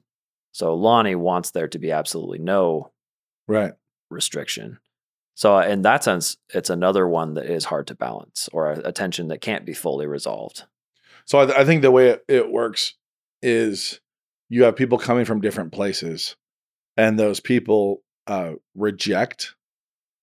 [0.53, 2.91] So Lonnie wants there to be absolutely no
[3.47, 3.73] right
[4.09, 4.80] restriction.
[5.34, 8.91] So in that sense, it's another one that is hard to balance or a, a
[8.93, 10.63] tension that can't be fully resolved.
[11.26, 12.93] So I, th- I think the way it, it works
[13.41, 13.99] is
[14.47, 16.36] you have people coming from different places,
[16.95, 19.55] and those people uh, reject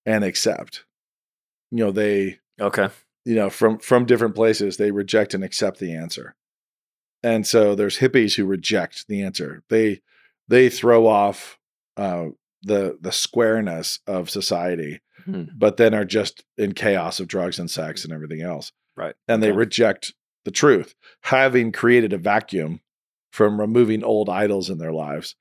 [0.06, 0.84] and accept.
[1.72, 2.88] You know, they Okay.
[3.24, 6.34] You know from from different places they reject and accept the answer,
[7.22, 9.62] and so there's hippies who reject the answer.
[9.68, 10.02] They
[10.48, 11.58] they throw off
[11.96, 12.26] uh,
[12.62, 15.44] the the squareness of society, Hmm.
[15.54, 19.14] but then are just in chaos of drugs and sex and everything else Right.
[19.28, 19.56] and they Okay.
[19.58, 20.14] reject
[20.44, 22.80] the truth, having created a vacuum
[23.30, 25.36] from removing old idols in their lives.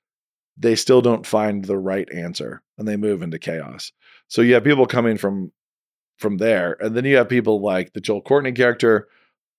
[0.56, 3.90] They still don't find the right answer, and they move into chaos.
[4.28, 5.50] So you have people coming from
[6.22, 9.08] from there, and then you have people like the Joel Courtney character,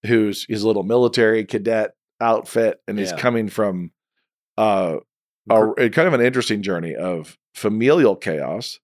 [0.05, 3.17] who's his little military cadet outfit, and he's Yeah.
[3.17, 3.91] coming from
[4.57, 4.97] uh,
[5.49, 8.79] a, a kind of an interesting journey of familial chaos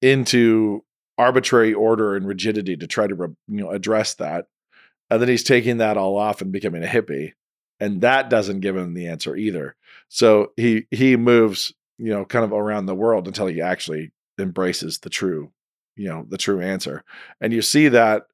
[0.00, 0.84] into
[1.18, 4.46] arbitrary order and rigidity to try to re- you know address that
[5.10, 7.32] and then he's taking that all off and becoming a hippie
[7.80, 9.76] and that doesn't give him the answer either
[10.08, 14.98] so he he moves you know kind of around the world until he actually embraces
[15.00, 15.52] the true
[15.96, 17.04] you know the true answer.
[17.40, 18.24] And you see that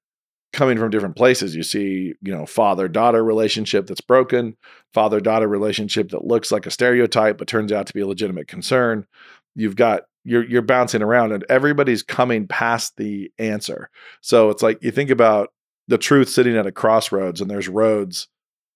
[0.52, 1.54] coming from different places.
[1.54, 4.56] You see you know father daughter relationship that's broken
[4.94, 8.48] father daughter relationship that looks like a stereotype but turns out to be a legitimate
[8.48, 9.06] concern.
[9.54, 13.90] You've got you're you're bouncing around and everybody's coming past the answer.
[14.20, 15.52] So it's like you think about
[15.88, 18.28] the truth sitting at a crossroads and there's roads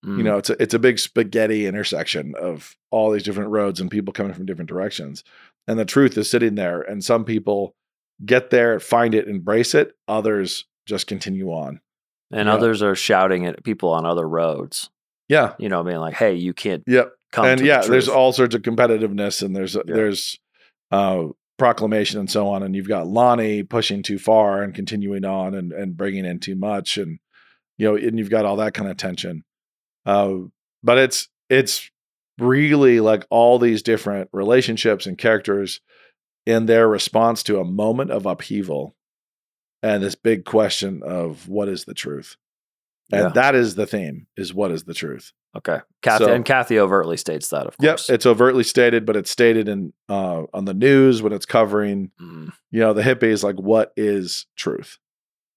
[0.04, 0.18] Mm.
[0.18, 3.90] you know it's a, it's a big spaghetti intersection of all these different roads and
[3.90, 5.22] people coming from different directions.
[5.68, 7.76] And the truth is sitting there and some people
[8.24, 11.80] get there find it embrace it others just continue on
[12.32, 12.54] and yeah.
[12.54, 14.90] others are shouting at people on other roads,
[15.28, 15.54] yeah.
[15.58, 17.12] You know, being like, hey, you can't yep.
[17.30, 20.38] come and to the yeah there's all sorts of competitiveness and there's there's
[20.90, 21.26] uh
[21.58, 25.72] proclamation and so on and you've got lonnie pushing too far and continuing on and
[25.72, 27.20] and bringing in too much and
[27.78, 29.44] you know and you've got all that kind of tension.
[30.04, 30.38] Uh
[30.82, 31.90] but it's it's
[32.38, 35.80] really like all these different relationships and characters
[36.46, 38.94] in their response to a moment of upheaval
[39.82, 42.36] and this big question of what is the truth
[43.12, 43.28] and Yeah.
[43.30, 45.80] that is the theme is what is the truth Okay.
[46.00, 48.08] Kathy, So- and Kathy overtly states that, of Yep, course.
[48.08, 52.52] it's overtly stated, but it's stated in uh, on the news when it's covering, Mm.
[52.70, 54.96] you know, the hippies like what is truth,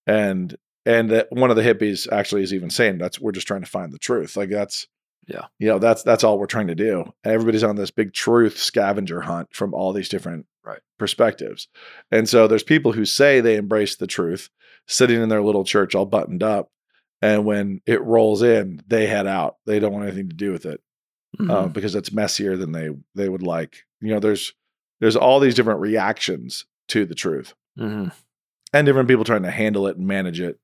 [0.06, 3.62] and and that one of the hippies actually is even saying that's we're just trying
[3.64, 4.36] to find the truth.
[4.36, 4.86] Like that's
[5.28, 5.46] Yeah.
[5.60, 7.02] you know that's that's all we're trying to do.
[7.24, 10.80] And everybody's on this big truth scavenger hunt from all these different Right.
[10.98, 11.68] perspectives,
[12.12, 14.50] and so there's people who say they embrace the truth,
[14.88, 16.72] sitting in their little church all buttoned up.
[17.22, 19.58] And when it rolls in, they head out.
[19.66, 20.82] They don't want anything to do with it
[21.40, 21.50] Mhm.
[21.52, 23.84] uh, because it's messier than they they would like.
[24.02, 24.54] You know, there's
[25.02, 28.12] there's all these different reactions to the truth, Mhm.
[28.74, 30.60] and different people trying to handle it and manage it.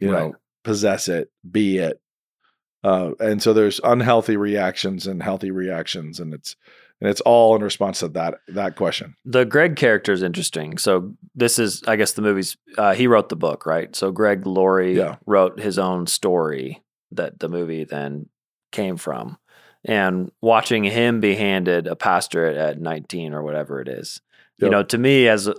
[0.00, 0.20] You Right.
[0.30, 2.00] know, possess it, be it,
[2.84, 6.56] uh, and so there's unhealthy reactions and healthy reactions, and it's
[7.00, 9.14] and it's all in response to that that question.
[9.24, 10.78] The Greg character is interesting.
[10.78, 12.56] So this is, I guess, the movie's.
[12.76, 13.94] Uh, he wrote the book, right?
[13.94, 15.16] So Greg Laurie Yeah.
[15.26, 18.28] wrote his own story that the movie then
[18.72, 19.38] came from,
[19.84, 24.20] and watching him be handed a pastorate at 19 or whatever it is,
[24.58, 25.54] you know, to me as a,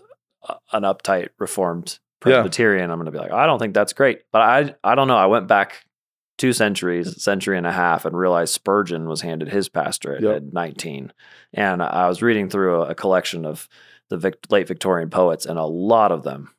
[0.74, 2.42] an uptight Reformed Yeah.
[2.42, 5.08] Presbyterian, I'm going to be like, I don't think that's great, but I, I don't
[5.08, 5.18] know.
[5.18, 5.86] I went back
[6.40, 10.36] two centuries, century and a half, and realized Spurgeon was handed his pastorate Yep.
[10.36, 11.14] at 19.
[11.54, 13.70] And I was reading through a, collection of
[14.10, 16.50] the Vic, late Victorian poets, and a lot of them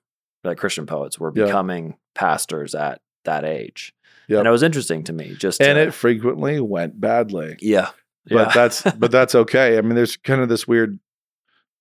[0.45, 1.47] like Christian poets were Yeah.
[1.47, 3.93] becoming pastors at that age.
[4.29, 4.39] Yep.
[4.39, 7.57] And it was interesting to me just and to- it frequently went badly.
[7.61, 7.89] yeah.
[8.27, 8.53] But yeah.
[8.55, 9.77] that's but that's okay.
[9.79, 10.99] I mean, there's kind of this weird.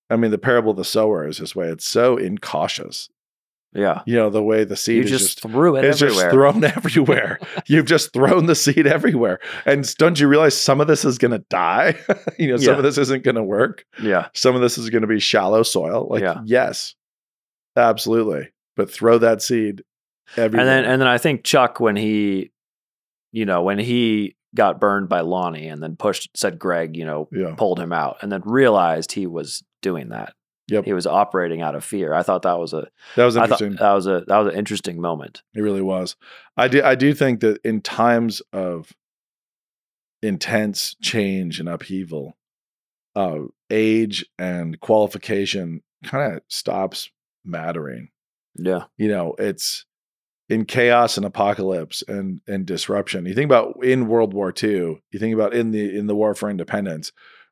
[0.09, 1.67] I mean, the parable of the sower is this way.
[1.67, 3.09] It's so incautious.
[3.73, 4.01] Yeah.
[4.05, 6.23] You know, the way the seed You is just, just threw it it's everywhere.
[6.23, 7.39] just thrown everywhere.
[7.67, 9.39] You've just thrown the seed everywhere.
[9.65, 11.95] And don't you realize some of this is going to die?
[12.39, 12.77] you know, some Yeah.
[12.77, 13.85] of this isn't going to work.
[14.01, 14.29] yeah.
[14.33, 16.07] Some of this is going to be shallow soil.
[16.09, 16.41] Like, Yeah.
[16.45, 16.95] yes,
[17.75, 18.49] absolutely.
[18.75, 19.83] But throw that seed
[20.37, 20.61] everywhere.
[20.61, 22.51] And then and then I think Chuck when he
[23.31, 27.27] you know, when he got burned by Lonnie and then pushed said Greg, you know,
[27.31, 30.33] yeah, pulled him out and then realized he was doing that.
[30.69, 30.85] Yep.
[30.85, 32.13] He was operating out of fear.
[32.13, 33.75] I thought that was a that was interesting.
[33.75, 35.43] that was a that was an interesting moment.
[35.55, 36.15] It really was.
[36.57, 36.83] I do.
[36.83, 38.91] I do think that in times of
[40.21, 42.37] intense change and upheaval,
[43.15, 43.39] uh,
[43.69, 47.09] age and qualification kind of stops
[47.43, 48.09] mattering.
[48.55, 48.85] Yeah.
[48.97, 49.85] You know, it's
[50.49, 53.25] in chaos and apocalypse and and disruption.
[53.25, 55.01] You think about in World War II.
[55.11, 57.11] You think about in the in the war for independence.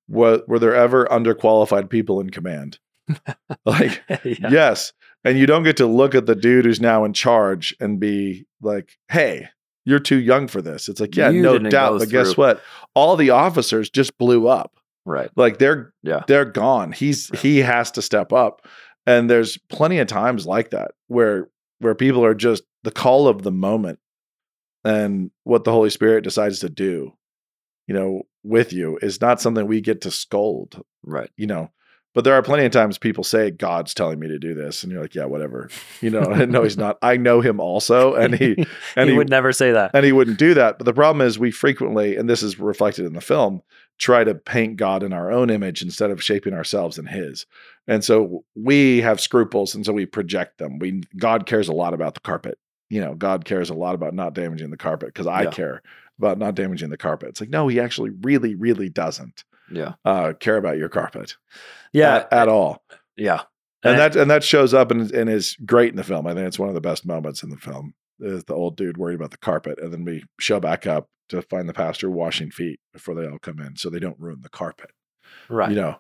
[0.10, 2.80] Were, were there ever underqualified people in command?
[3.66, 4.50] like yeah.
[4.50, 4.94] Yes.
[5.24, 8.46] And you don't get to look at the dude who's now in charge and be
[8.62, 9.50] like, hey,
[9.86, 10.88] you're too young for this.
[10.90, 12.00] It's like, yeah, You no doubt.
[12.00, 12.62] But guess what?
[12.94, 14.74] All the officers just blew up.
[15.06, 15.30] Right.
[15.36, 16.24] Like they're Yeah.
[16.28, 16.92] they're gone.
[16.92, 18.66] He's he has to step up.
[19.06, 21.50] And there's plenty of times like that where
[21.80, 24.00] where people are just the call of the moment
[24.84, 27.14] and what the Holy Spirit decides to do,
[27.88, 31.30] you know, with you is not something we get to scold Right.
[31.38, 31.70] you know
[32.18, 34.92] but there are plenty of times people say god's telling me to do this and
[34.92, 35.70] you're like yeah whatever.
[36.02, 36.98] You know no he's not.
[37.04, 38.56] I know him also and he
[38.96, 39.92] and he, he, would never say that.
[39.94, 40.80] and he wouldn't do that.
[40.80, 43.62] But the problem is we frequently and this is reflected in the film
[44.00, 47.46] try to paint god in our own image instead of shaping ourselves in his.
[47.86, 50.80] And so we have scruples and so we project them.
[50.80, 52.58] We god cares a lot about the carpet.
[52.90, 55.52] You know god cares a lot about not damaging the carpet because i Yeah.
[55.52, 55.84] care
[56.18, 57.30] about not damaging the carpet.
[57.30, 59.94] It's like no he actually really really doesn't Yeah.
[60.06, 61.36] uh, care about your carpet
[61.94, 62.16] Yeah.
[62.18, 62.84] at, at all
[63.16, 63.42] yeah.
[63.84, 66.26] and And that and that shows up and, and is great in the film.
[66.28, 67.94] I think it's one of the best moments in the film.
[68.20, 71.42] Is the old dude worried about the carpet, and then we show back up to
[71.44, 74.50] find the pastor washing feet before they all come in, so they don't ruin the
[74.50, 74.90] carpet.
[75.50, 75.70] Right.
[75.70, 75.96] You know,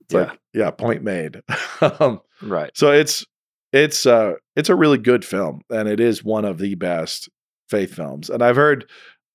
[0.00, 0.20] it's Yeah.
[0.20, 1.42] like yeah, point made.
[2.00, 2.70] um, right.
[2.74, 3.26] so it's
[3.74, 7.28] it's uh it's a really good film, and it is one of the best
[7.68, 8.30] faith films.
[8.30, 8.88] And I've heard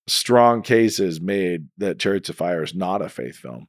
[0.08, 3.68] strong cases made that Chariots of Fire is not a faith film.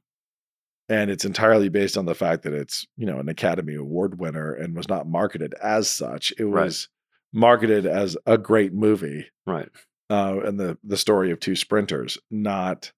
[0.89, 4.53] And it's entirely based on the fact that it's, you know, an Academy Award winner
[4.53, 6.31] and was not marketed as such.
[6.37, 6.65] It Right.
[6.65, 6.87] was
[7.33, 9.69] marketed as a great movie Right.
[10.09, 12.91] uh, and the the story of two sprinters, not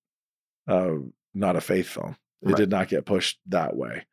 [0.68, 0.98] uh,
[1.34, 2.16] not a faith film.
[2.44, 2.58] It Right.
[2.58, 4.06] did not get pushed that way,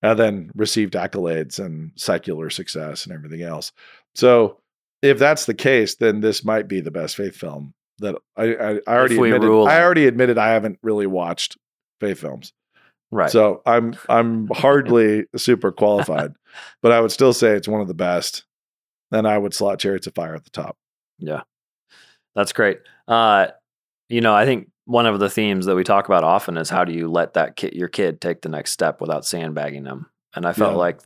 [0.00, 3.72] and then received accolades and secular success and everything else.
[4.14, 4.62] So,
[5.02, 8.70] if that's the case, then this might be the best faith film that I I,
[8.86, 9.42] I already admitted.
[9.42, 11.56] rule I already admitted I haven't really watched
[12.00, 12.52] faith films,
[13.10, 13.30] Right.
[13.30, 16.34] so I'm I'm hardly super qualified,
[16.82, 18.44] but I would still say it's one of the best,
[19.12, 20.76] and I would slot Chariots of Fire at the top.
[21.18, 21.42] Yeah.
[22.34, 22.80] That's great.
[23.08, 23.48] Uh,
[24.08, 26.84] you know, I think one of the themes that we talk about often is how
[26.84, 30.06] do you let that kid, your kid, take the next step without sandbagging them?
[30.34, 30.78] And I felt Yeah.
[30.78, 31.00] like,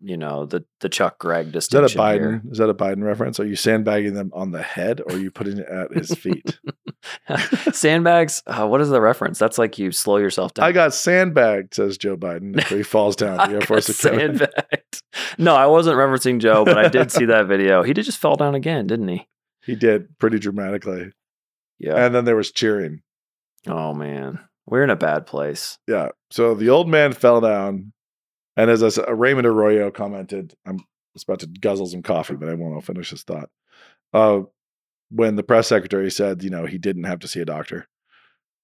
[0.00, 2.50] you know, the the Chuck Greg Is that a Biden?
[2.52, 3.40] Is that a Biden reference?
[3.40, 6.58] Are you sandbagging them on the head, or are you putting it at his feet?
[7.72, 8.42] Sandbags.
[8.46, 9.38] Uh, what is the reference?
[9.38, 10.66] That's like you slow yourself down.
[10.66, 12.58] I got sandbagged, says Joe Biden.
[12.58, 15.02] After he falls down the Air Force sandbagged.
[15.38, 17.82] No, I wasn't referencing Joe, but I did see that video.
[17.82, 19.26] He did just fell down again, didn't he?
[19.64, 21.12] He did pretty dramatically,
[21.78, 21.96] Yeah.
[22.02, 23.02] and then there was cheering.
[23.66, 25.76] oh man, we're in a bad place.
[25.86, 26.08] Yeah.
[26.30, 27.92] So the old man fell down,
[28.58, 30.80] and as I said, Raymond Arroyo commented, "I'm
[31.26, 33.48] about to guzzle some coffee, but I won't finish this thought."
[34.12, 34.42] Uh,
[35.10, 37.88] when the press secretary said, you know, he didn't have to see a doctor.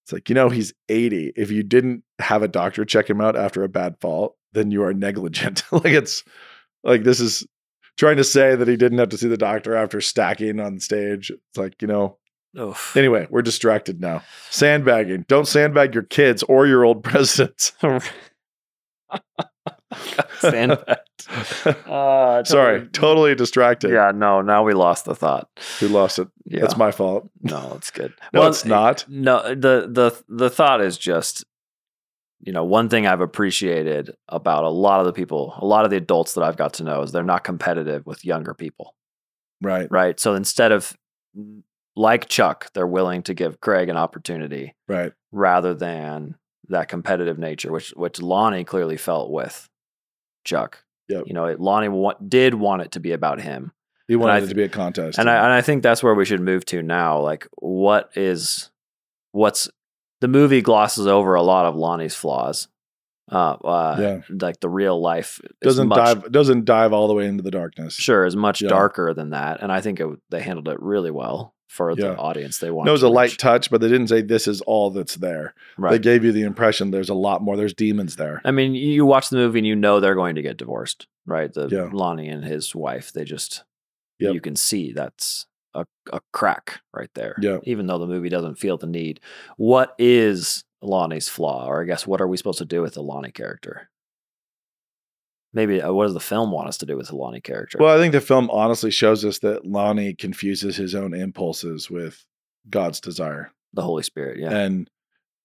[0.03, 1.33] It's like, you know, he's 80.
[1.35, 4.83] If you didn't have a doctor check him out after a bad fall, then you
[4.83, 5.63] are negligent.
[5.71, 6.23] like it's
[6.83, 7.45] like this is
[7.97, 11.31] trying to say that he didn't have to see the doctor after stacking on stage.
[11.31, 12.19] It's like, you know,
[12.59, 12.95] Oof.
[12.95, 14.21] anyway, we're distracted now.
[14.51, 15.25] Sandbagging.
[15.27, 17.71] Don't sandbag your kids or your old presidents.
[20.39, 21.01] Sandbagged.
[21.87, 23.89] Uh, Sorry, totally distracted.
[23.91, 25.49] Yeah, no, now we lost the thought.
[25.81, 26.27] We lost it.
[26.45, 26.61] Yeah.
[26.61, 27.29] That's my fault.
[27.41, 28.13] no, it's good.
[28.33, 29.05] No, it's not.
[29.09, 31.43] No, the the the thought is just
[32.41, 35.89] you know, one thing I've appreciated about a lot of the people, a lot of
[35.89, 38.93] the adults that I've got to know is they're not competitive with younger people,
[39.61, 39.87] Right.
[39.89, 40.19] right?
[40.19, 40.95] So instead of
[41.95, 45.13] like Chuck, they're willing to give Greg an opportunity Right.
[45.31, 46.35] rather than
[46.67, 49.67] that competitive nature, which which Lonnie clearly felt with
[50.45, 50.83] Chuck.
[51.09, 51.23] Yep.
[51.27, 53.71] You know, it, Lonnie wa- did want it to be about him.
[54.07, 55.17] He wanted I it to be a contest.
[55.19, 57.19] and I and I think that's where we should move to now.
[57.19, 58.69] Like, what is
[59.31, 59.67] what's
[60.21, 62.67] the movie glosses over a lot of Lonnie's flaws.
[63.31, 64.35] Uh, uh Yeah.
[64.39, 67.95] like the real life doesn't much, dive doesn't dive all the way into the darkness.
[67.95, 68.69] Sure, is much Yeah.
[68.69, 72.59] darker than that, and I think it, they handled it really well for the audience
[72.59, 72.87] they want.
[72.87, 75.53] It was a light touch, but they didn't say this is all that's there.
[75.77, 75.91] Right.
[75.91, 77.57] They gave you the impression there's a lot more.
[77.57, 78.41] There's demons there.
[78.45, 81.07] I mean, you you watch the movie and you know they're going to get divorced,
[81.25, 81.51] right?
[81.51, 81.89] The Yeah.
[81.91, 83.63] Lonnie and his wife, they just
[84.19, 84.33] Yep.
[84.33, 87.35] you can see that's a, a crack right there.
[87.41, 87.57] Yeah.
[87.63, 89.19] Even though the movie doesn't feel the need.
[89.57, 91.65] What is Lonnie's flaw?
[91.67, 93.89] Or I guess what are we supposed to do with the Lonnie character?
[95.55, 97.77] Maybe uh, what does the film want us to do with the Lonnie character?
[97.79, 102.23] Well, I think the film honestly shows us that Lonnie confuses his own impulses with
[102.69, 103.51] God's desire.
[103.73, 104.51] the Holy Spirit, yeah.
[104.51, 104.89] And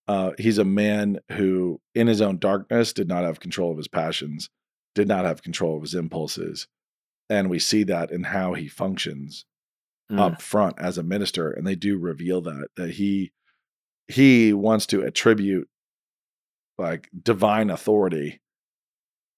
[0.09, 3.89] uh, he's a man who, in his own darkness, did not have control of his
[3.89, 4.51] passions,
[4.95, 6.67] did not have control of his impulses.
[7.29, 9.47] And we see that in how he functions
[10.11, 11.53] Mm, up front as a minister.
[11.53, 13.31] And they do reveal that, that he
[14.09, 15.69] he wants to attribute
[16.79, 18.41] like divine authority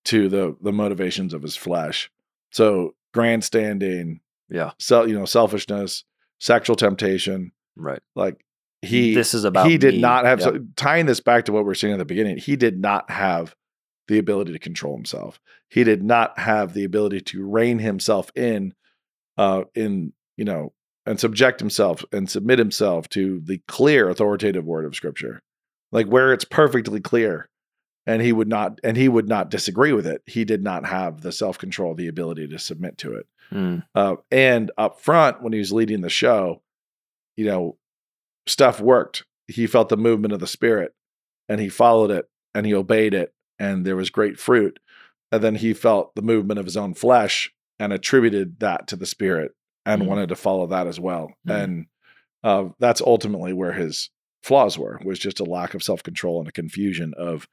[0.07, 2.11] to the the motivations of his flesh.
[2.51, 6.05] So grandstanding, yeah, sel- you know, selfishness,
[6.41, 8.01] sexual temptation, right.
[8.15, 8.45] like
[8.83, 10.01] he this is about he did me.
[10.01, 10.49] not have Yep.
[10.55, 13.09] so tying this back to what we we're seeing at the beginning he did not
[13.11, 13.55] have
[14.09, 15.39] the ability to control himself
[15.69, 18.75] he did not have the ability to rein himself in
[19.39, 20.73] uh in you know
[21.07, 25.41] and subject himself and submit himself to the clear authoritative word of scripture
[25.93, 27.49] like where it's perfectly clear
[28.07, 31.21] and he would not and he would not disagree with it he did not have
[31.21, 35.59] the self-control the ability to submit to it Mm, uh, and up front, when he
[35.59, 36.63] was leading the show,
[37.37, 37.77] you know,
[38.47, 39.25] stuff worked.
[39.47, 40.95] He felt the movement of the spirit
[41.51, 44.79] and he followed it and he obeyed it and there was great fruit.
[45.31, 49.07] And then he felt the movement of his own flesh and attributed that to the
[49.07, 49.53] spirit
[49.85, 50.07] and Mm.
[50.07, 51.35] wanted to follow that as well.
[51.47, 51.63] Mm.
[51.65, 51.87] And
[52.43, 54.09] uh, that's ultimately where his
[54.43, 57.47] flaws were, was just a lack of self control and a confusion of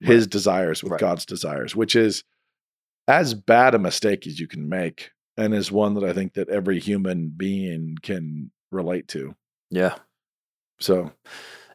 [0.00, 1.00] his desires with Right.
[1.00, 2.24] God's desires, which is
[3.08, 6.48] as bad a mistake as you can make and is one that I think that
[6.48, 9.34] every human being can relate to.
[9.70, 9.96] yeah.
[10.80, 11.12] So,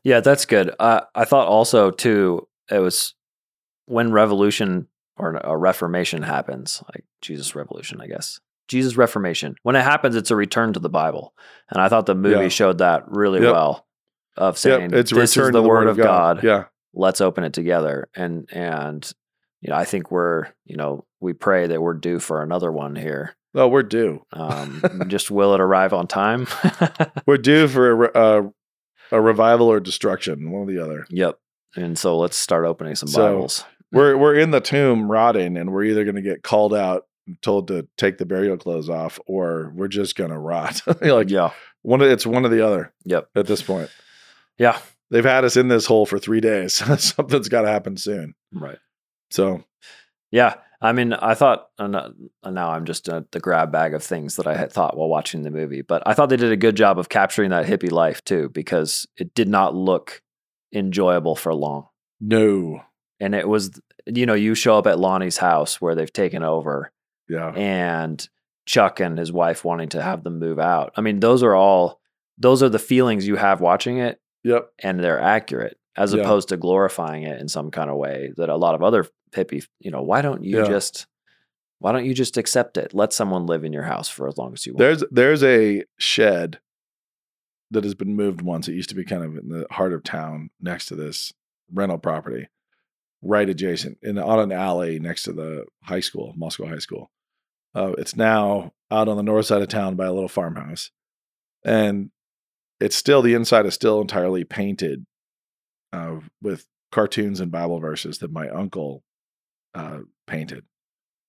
[0.03, 0.75] Yeah, that's good.
[0.79, 3.15] Uh, I thought also too it was
[3.85, 8.39] when revolution or a reformation happens, like Jesus Revolution, I guess.
[8.67, 9.55] Jesus Reformation.
[9.63, 11.33] When it happens, it's a return to the Bible,
[11.69, 12.47] and I thought the movie Yeah.
[12.49, 13.51] showed that really Yep.
[13.53, 13.87] well.
[14.37, 16.43] Of saying yep, it's this return is the, to word of God.
[16.43, 16.65] Yeah.
[16.93, 19.11] Let's open it together, and and
[19.61, 22.95] you know I think we're you know we pray that we're due for another one
[22.95, 23.35] here.
[23.55, 24.23] Oh, we're due.
[24.31, 26.47] Um, just will it arrive on time?
[27.25, 28.41] We're due for a, re- uh,
[29.11, 31.07] a revival or destruction, one or the other.
[31.09, 31.39] Yep.
[31.75, 33.65] And so let's start opening some So, Bibles.
[33.91, 37.05] We're we're in the tomb rotting, and we're either going to get called out,
[37.41, 40.81] told to take the burial clothes off, or we're just going to rot.
[41.01, 41.51] like yeah.
[41.81, 42.93] one, of, it's one or the other.
[43.05, 43.29] Yep.
[43.35, 43.89] At this point,
[44.57, 44.79] Yeah.
[45.11, 46.73] They've had us in this hole for three days.
[47.03, 48.35] Something's got to happen soon.
[48.51, 48.79] Right.
[49.31, 49.63] So,
[50.31, 50.55] Yeah.
[50.81, 52.09] I mean, I thought, and uh,
[52.45, 55.43] now I'm just uh, the grab bag of things that I had thought while watching
[55.43, 58.23] the movie, but I thought they did a good job of capturing that hippie life
[58.23, 60.21] too, because it did not look
[60.73, 61.87] enjoyable for long.
[62.21, 62.81] no,
[63.19, 66.93] And it was, you know, you show up at Lonnie's house where they've taken over
[67.27, 68.25] yeah, and
[68.65, 70.93] Chuck and his wife wanting to have them move out.
[70.95, 71.99] I mean, those are all,
[72.37, 76.21] those are the feelings you have watching it yep, and they're accurate as Yeah.
[76.21, 79.65] opposed to glorifying it in some kind of way that a lot of other hippie,
[79.79, 80.67] you know, why don't you Yeah.
[80.67, 81.07] just
[81.81, 82.93] why don't you just accept it?
[82.93, 84.79] Let someone live in your house for as long as you want.
[84.79, 86.59] There's there's a shed
[87.71, 88.67] that has been moved once.
[88.67, 91.31] It used to be kind of in the heart of town next to this
[91.73, 92.47] rental property,
[93.21, 97.11] right adjacent in on an alley next to the high school, Moscow High School.
[97.75, 100.89] Uh, it's now out on the north side of town by a little farmhouse,
[101.63, 102.09] and
[102.79, 105.05] it's still the inside is still entirely painted
[105.93, 109.03] uh, with cartoons and Bible verses that my uncle
[109.75, 110.65] uh, painted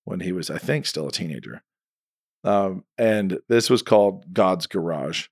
[0.05, 1.61] when he was, I think, still a teenager.
[2.43, 5.27] Um, and this was called God's Garage.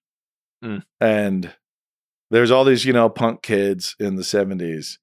[0.63, 0.83] Mm.
[1.01, 1.53] And
[2.29, 4.97] there's all these, you know, punk kids in the 70s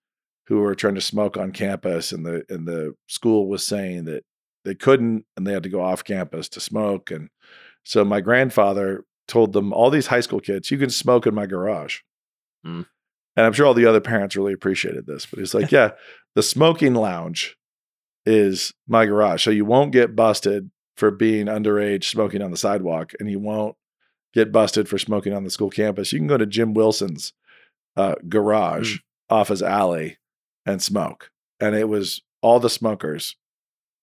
[0.47, 4.24] who were trying to smoke on campus, and the and the school was saying that
[4.64, 7.10] they couldn't, and they had to go off campus to smoke.
[7.10, 7.30] And
[7.82, 11.46] so my grandfather told them, all these high school kids, you can smoke in my
[11.46, 11.98] garage.
[12.66, 12.86] Mm.
[13.36, 15.90] And I'm sure all the other parents really appreciated this, but he's like, yeah,
[16.34, 17.56] the smoking lounge
[18.24, 19.44] is my garage.
[19.44, 23.76] So you won't get busted for being underage smoking on the sidewalk, and you won't
[24.32, 26.12] get busted for smoking on the school campus.
[26.12, 27.32] You can go to Jim Wilson's
[27.96, 28.98] uh, garage
[29.28, 30.18] off his alley
[30.64, 31.30] and smoke.
[31.60, 33.36] And it was all the smokers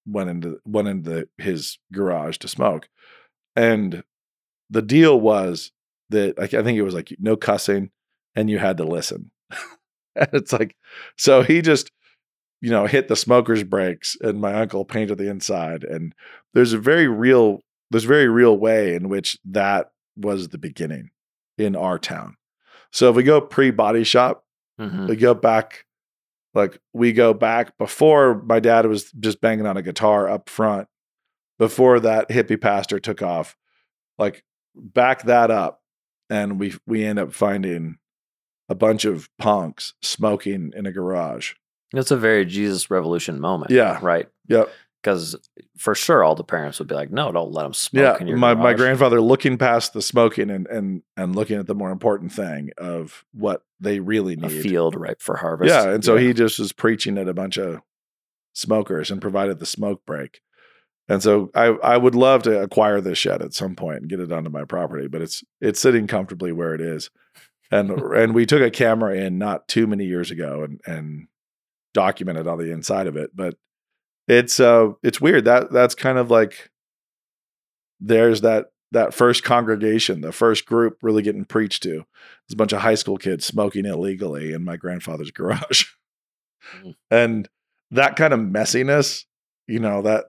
[0.06, 2.90] went into went into his garage to smoke,
[3.56, 4.04] and
[4.70, 5.72] the deal was
[6.10, 7.92] that like, I think it was like no cussing,
[8.36, 9.32] and you had to listen.
[10.16, 10.76] and it's like,
[11.18, 11.92] so he just
[12.62, 16.14] you know hit the smoker's brakes, and my uncle painted the inside, and
[16.54, 17.60] there's a very real
[17.92, 21.10] there's a very real way in which that was the beginning
[21.58, 22.36] in our town.
[22.92, 24.44] So if we go pre body shop,
[24.80, 25.08] Mhm.
[25.10, 25.86] we go back
[26.56, 30.88] like we go back before my dad was just banging on a guitar up front
[31.60, 33.56] before that hippie pastor took off
[34.18, 34.44] like
[34.76, 35.82] back that up
[36.30, 37.98] and we we end up finding
[38.70, 41.54] a bunch of punks smoking in a garage
[41.94, 43.72] It's a very Jesus Revolution moment.
[43.72, 44.00] Yeah.
[44.02, 44.30] Right.
[44.48, 44.70] yep
[45.02, 45.36] Because
[45.78, 48.28] for sure, all the parents would be like, "No, don't let them smoke yeah in
[48.28, 51.92] your my, my grandfather looking past the smoking and and and looking at the more
[51.92, 54.46] important thing of what they really need.
[54.46, 55.70] a field ripe for harvest.
[55.70, 57.82] Yeah, and so he just was preaching at a bunch of
[58.54, 60.42] smokers and provided the smoke break.
[61.10, 64.20] And so I I would love to acquire this shed at some point and get
[64.20, 67.10] it onto my property, but it's it's sitting comfortably where it is.
[67.72, 71.28] And and we took a camera in not too many years ago and and
[71.94, 73.56] documented on the inside of it, but
[74.28, 76.72] it's uh it's weird that that's kind of like
[78.00, 81.90] there's that that first congregation, the first group really getting preached to.
[81.90, 85.86] There's a bunch of high school kids smoking illegally in my grandfather's garage.
[86.82, 86.96] Mhm.
[87.12, 87.50] and
[87.92, 89.26] that kind of messiness,
[89.68, 90.28] you know, that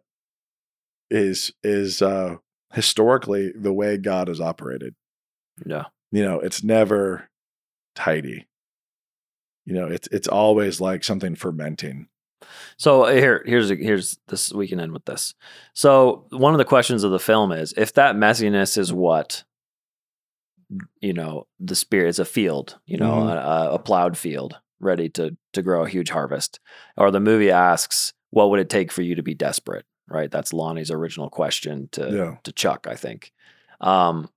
[1.15, 2.36] is is uh
[2.73, 4.95] historically the way God has operated.
[5.65, 5.85] yeah.
[6.11, 7.28] You know, it's never
[7.95, 8.47] tidy.
[9.65, 12.09] You know, it's it's always like something fermenting.
[12.77, 14.53] So uh, here, here's here's this.
[14.53, 15.35] We can end with this.
[15.74, 19.45] So one of the questions of the film is if that messiness is what
[21.01, 23.32] you know the spirit is a field, you know, Mhm.
[23.36, 26.61] a, a plowed field ready to to grow a huge harvest,
[26.97, 29.85] or the movie asks, what would it take for you to be desperate?
[30.09, 30.31] Right.
[30.31, 32.36] That's Lonnie's original question to Yeah.
[32.44, 32.86] to Chuck.
[32.89, 33.32] I think.
[33.81, 34.28] Um,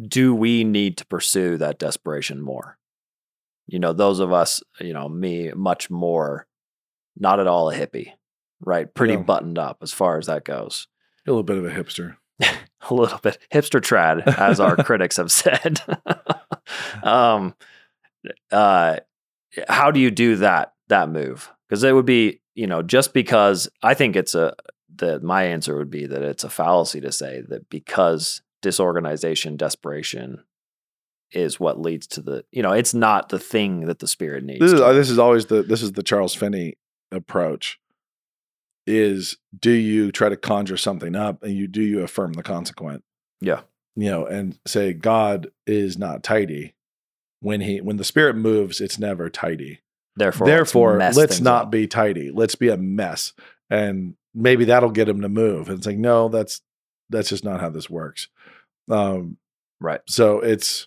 [0.00, 2.78] do we need to pursue that desperation more?
[3.66, 6.46] You know, those of us, you know, me, much more,
[7.16, 8.12] not at all a hippie,
[8.60, 8.92] right?
[8.94, 9.20] Pretty Yeah.
[9.20, 10.86] buttoned up as far as that goes.
[11.26, 12.16] A little bit of a hipster.
[12.90, 15.80] A little bit hipster trad, as our critics have said.
[17.02, 17.54] um,
[18.52, 18.98] uh,
[19.68, 21.50] how do you do that that move?
[21.68, 24.52] Because it would be, you know, just because I think it's a
[24.96, 30.42] that my answer would be that it's a fallacy to say that because disorganization, desperation
[31.30, 34.58] is what leads to the, you know, it's not the thing that the spirit needs.
[34.58, 36.74] This is to- uh, this is always the this is the Charles Finney
[37.12, 37.78] approach.
[38.88, 43.04] Is do you try to conjure something up and you do you affirm the consequent?
[43.40, 43.60] yeah,
[43.94, 46.74] you know, and say God is not tidy.
[47.40, 49.80] When he when the spirit moves, it's never tidy.
[50.18, 51.70] Therefore, let's Therefore, let's not up.
[51.70, 52.30] be tidy.
[52.32, 53.32] Let's be a mess.
[53.70, 55.68] And maybe that'll get him to move.
[55.68, 56.60] And it's like, no, that's
[57.10, 58.28] that's just not how this works.
[58.90, 59.36] Um,
[59.80, 60.00] right.
[60.06, 60.86] so it's,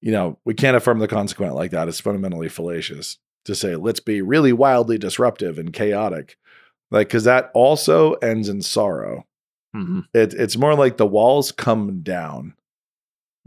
[0.00, 1.88] you know, we can't affirm the consequent like that.
[1.88, 6.36] It's fundamentally fallacious to say, let's be really wildly disruptive and chaotic.
[6.90, 9.26] Like, because that also ends in sorrow.
[9.74, 10.06] Mhm.
[10.14, 12.54] It, it's more like the walls come down.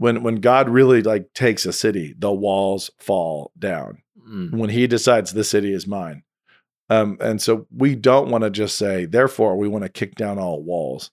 [0.00, 3.98] When when God really like takes a city, the walls fall down.
[4.26, 4.54] Mm.
[4.54, 6.22] When He decides the city is mine,
[6.88, 10.38] um, and so we don't want to just say, therefore, we want to kick down
[10.38, 11.10] all walls.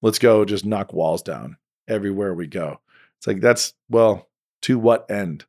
[0.00, 2.80] Let's go, just knock walls down everywhere we go.
[3.18, 4.26] It's like that's well,
[4.62, 5.44] to what end?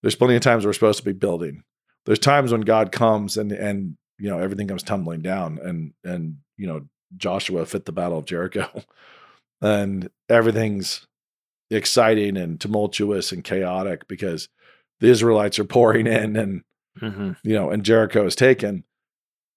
[0.00, 1.64] There's plenty of times we're supposed to be building.
[2.06, 6.38] There's times when God comes and and you know everything comes tumbling down, and and
[6.56, 6.86] you know
[7.18, 8.70] Joshua fit the battle of Jericho,
[9.60, 11.06] and everything's
[11.70, 14.48] exciting and tumultuous and chaotic because
[15.00, 16.62] the Israelites are pouring in and
[17.00, 17.36] Mhm.
[17.42, 18.84] you know and Jericho is taken.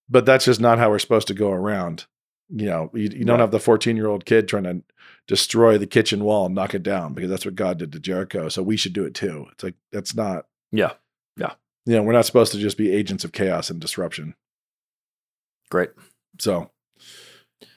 [0.08, 2.06] But that's just not how we're supposed to go around.
[2.48, 3.40] You know, you, you don't Right.
[3.40, 4.82] have the 14 year old kid trying to
[5.28, 8.48] destroy the kitchen wall and knock it down because that's what God did to Jericho.
[8.48, 9.46] So we should do it too.
[9.52, 10.46] It's like that's not.
[10.72, 10.94] Yeah.
[11.36, 11.52] Yeah.
[11.86, 14.34] You know, we're not supposed to just be agents of chaos and disruption.
[15.70, 15.90] Great.
[16.40, 16.70] So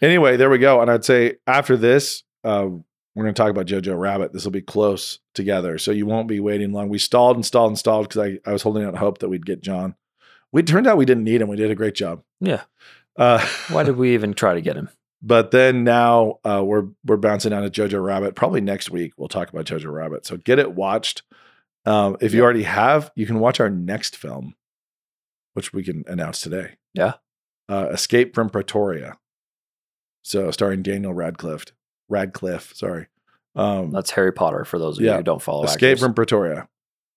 [0.01, 0.81] anyway, there we go.
[0.81, 2.69] And I'd say after this, uh,
[3.15, 4.33] we're going to talk about Jojo Rabbit.
[4.33, 5.77] This will be close together.
[5.77, 6.89] So you won't be waiting long.
[6.89, 9.45] We stalled and stalled and stalled because I, I was holding out hope that we'd
[9.45, 9.95] get John.
[10.51, 11.47] We turned out we didn't need him.
[11.47, 12.23] We did a great job.
[12.39, 12.63] Yeah.
[13.15, 14.89] Uh, Why did we even try to get him?
[15.21, 18.35] but then now uh, we're we're bouncing down to Jojo Rabbit.
[18.35, 20.25] Probably next week we'll talk about Jojo Rabbit.
[20.25, 21.21] So get it watched.
[21.85, 24.55] Um, if you already have, you can watch our next film,
[25.53, 26.77] which we can announce today.
[26.93, 27.13] Yeah.
[27.69, 29.17] uh, Escape from Pretoria.
[30.23, 31.65] So starring Daniel Radcliffe.
[32.09, 33.07] Radcliffe, sorry.
[33.55, 35.99] Um, That's Harry Potter for those of you who don't follow Escape actors.
[35.99, 36.67] from Pretoria.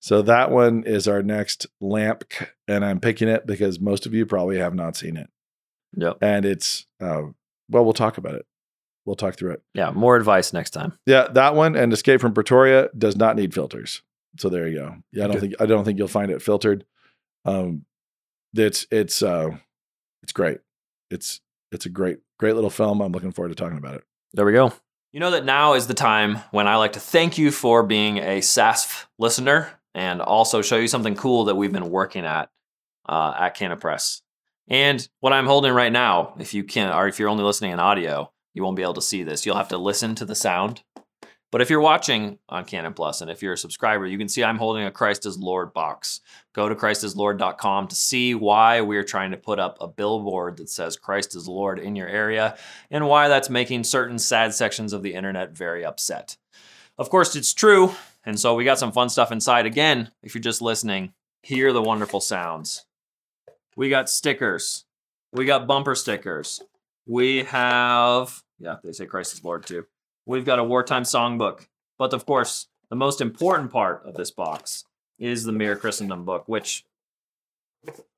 [0.01, 2.25] So that one is our next lamp,
[2.69, 5.29] and I'm picking it because most of you probably have not seen it.
[5.99, 6.19] Yep.
[6.21, 7.23] and it's uh,
[7.71, 8.47] well, we'll talk about it.
[9.07, 9.63] We'll talk through it.
[9.73, 9.93] Yeah.
[9.93, 10.99] More advice next time.
[11.07, 14.03] Yeah, that one and Escape from Pretoria does not need filters.
[14.39, 14.97] So there you go.
[15.13, 16.85] Yeah, I don't think I don't think you'll find it filtered.
[17.45, 17.87] Um,
[18.55, 19.51] it's it's uh,
[20.23, 20.59] it's great.
[21.11, 21.41] It's
[21.73, 23.01] it's a great great little film.
[23.01, 24.05] I'm looking forward to talking about it.
[24.37, 24.71] There we go.
[25.13, 28.19] You know that now is the time when I like to thank you for being
[28.19, 32.51] a SASF listener and also show you something cool that we've been working at
[33.09, 34.21] uh, at Canon Press.
[34.69, 37.81] And what I'm holding right now, if you can, or if you're only listening in
[37.81, 39.47] audio, you won't be able to see this.
[39.47, 40.83] You'll have to listen to the sound.
[41.53, 44.43] But if you're watching on Canon Plus and if you're a subscriber, you can see
[44.43, 46.21] I'm holding a Christ is Lord box.
[46.53, 50.97] Go to christislord.com to see why we're trying to put up a billboard that says
[50.97, 52.57] Christ is Lord in your area
[52.91, 56.37] and why that's making certain sad sections of the internet very upset.
[56.99, 57.93] Of course, it's true.
[58.25, 59.67] And so we got some fun stuff inside.
[59.67, 61.13] Again, if you're just listening,
[61.43, 62.87] hear the wonderful sounds.
[63.77, 64.85] We got stickers.
[65.33, 66.61] We got bumper stickers.
[67.07, 69.87] We have, yeah, they say Christ is Lord too.
[70.27, 71.69] We've got a wartime songbook.
[71.99, 74.85] But of course, the most important part of this box
[75.19, 76.85] is the Mere Christendom book, which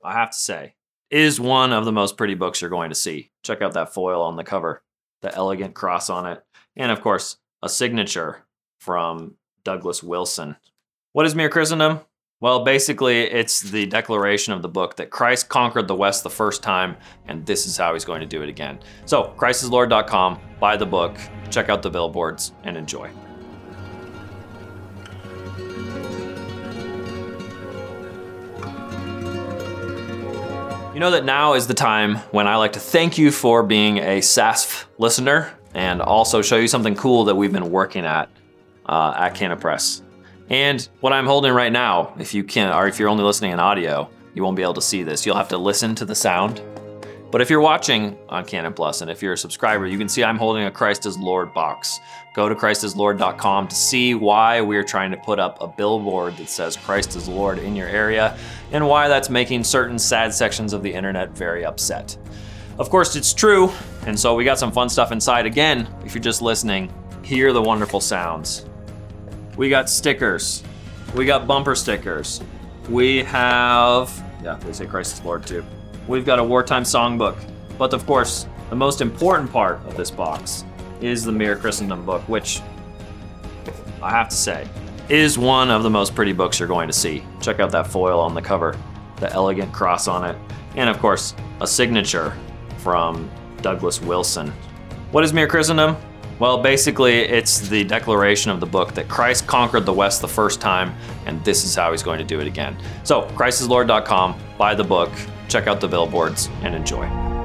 [0.02, 0.74] I have to say
[1.10, 3.30] is one of the most pretty books you're going to see.
[3.42, 4.82] Check out that foil on the cover,
[5.22, 6.42] the elegant cross on it,
[6.76, 8.44] and of course, a signature
[8.78, 10.56] from Douglas Wilson.
[11.12, 12.00] What is Mere Christendom?
[12.40, 16.62] Well, basically, it's the declaration of the book that Christ conquered the West the first
[16.62, 16.96] time,
[17.26, 18.78] and this is how he's going to do it again.
[19.06, 21.18] So, ChristIsLord.com, buy the book,
[21.50, 23.10] check out the billboards, and enjoy.
[30.94, 33.98] You know that now is the time when I like to thank you for being
[33.98, 38.30] a SASF listener and also show you something cool that we've been working at
[38.86, 40.02] uh, at Canon Press.
[40.50, 43.60] And what I'm holding right now, if you can, or if you're only listening in
[43.60, 45.26] audio, you won't be able to see this.
[45.26, 46.62] You'll have to listen to the sound.
[47.30, 50.24] But if you're watching on Canon Plus and if you're a subscriber, you can see
[50.24, 52.00] I'm holding a Christ is Lord box.
[52.34, 56.76] Go to christislord.com to see why we're trying to put up a billboard that says
[56.76, 58.38] Christ is Lord in your area
[58.72, 62.16] and why that's making certain sad sections of the internet very upset.
[62.78, 63.72] Of course, it's true,
[64.06, 65.46] and so we got some fun stuff inside.
[65.46, 66.92] Again, if you're just listening,
[67.24, 68.67] hear the wonderful sounds.
[69.58, 70.62] We got stickers.
[71.16, 72.40] We got bumper stickers.
[72.88, 74.08] We have,
[74.40, 75.64] yeah, they say Christ is Lord too.
[76.06, 77.36] We've got a wartime songbook.
[77.76, 80.64] But of course, the most important part of this box
[81.00, 82.62] is the Mere Christendom book, which
[84.00, 84.68] I have to say
[85.08, 87.24] is one of the most pretty books you're going to see.
[87.40, 88.78] Check out that foil on the cover,
[89.16, 90.36] the elegant cross on it,
[90.76, 92.32] and of course, a signature
[92.76, 93.28] from
[93.60, 94.52] Douglas Wilson.
[95.10, 95.96] What is Mere Christendom?
[96.38, 100.60] Well, basically, it's the declaration of the book that Christ conquered the West the first
[100.60, 100.94] time,
[101.26, 102.76] and this is how he's going to do it again.
[103.02, 105.10] So, ChristIsLord.com, buy the book,
[105.48, 107.37] check out the billboards, and enjoy.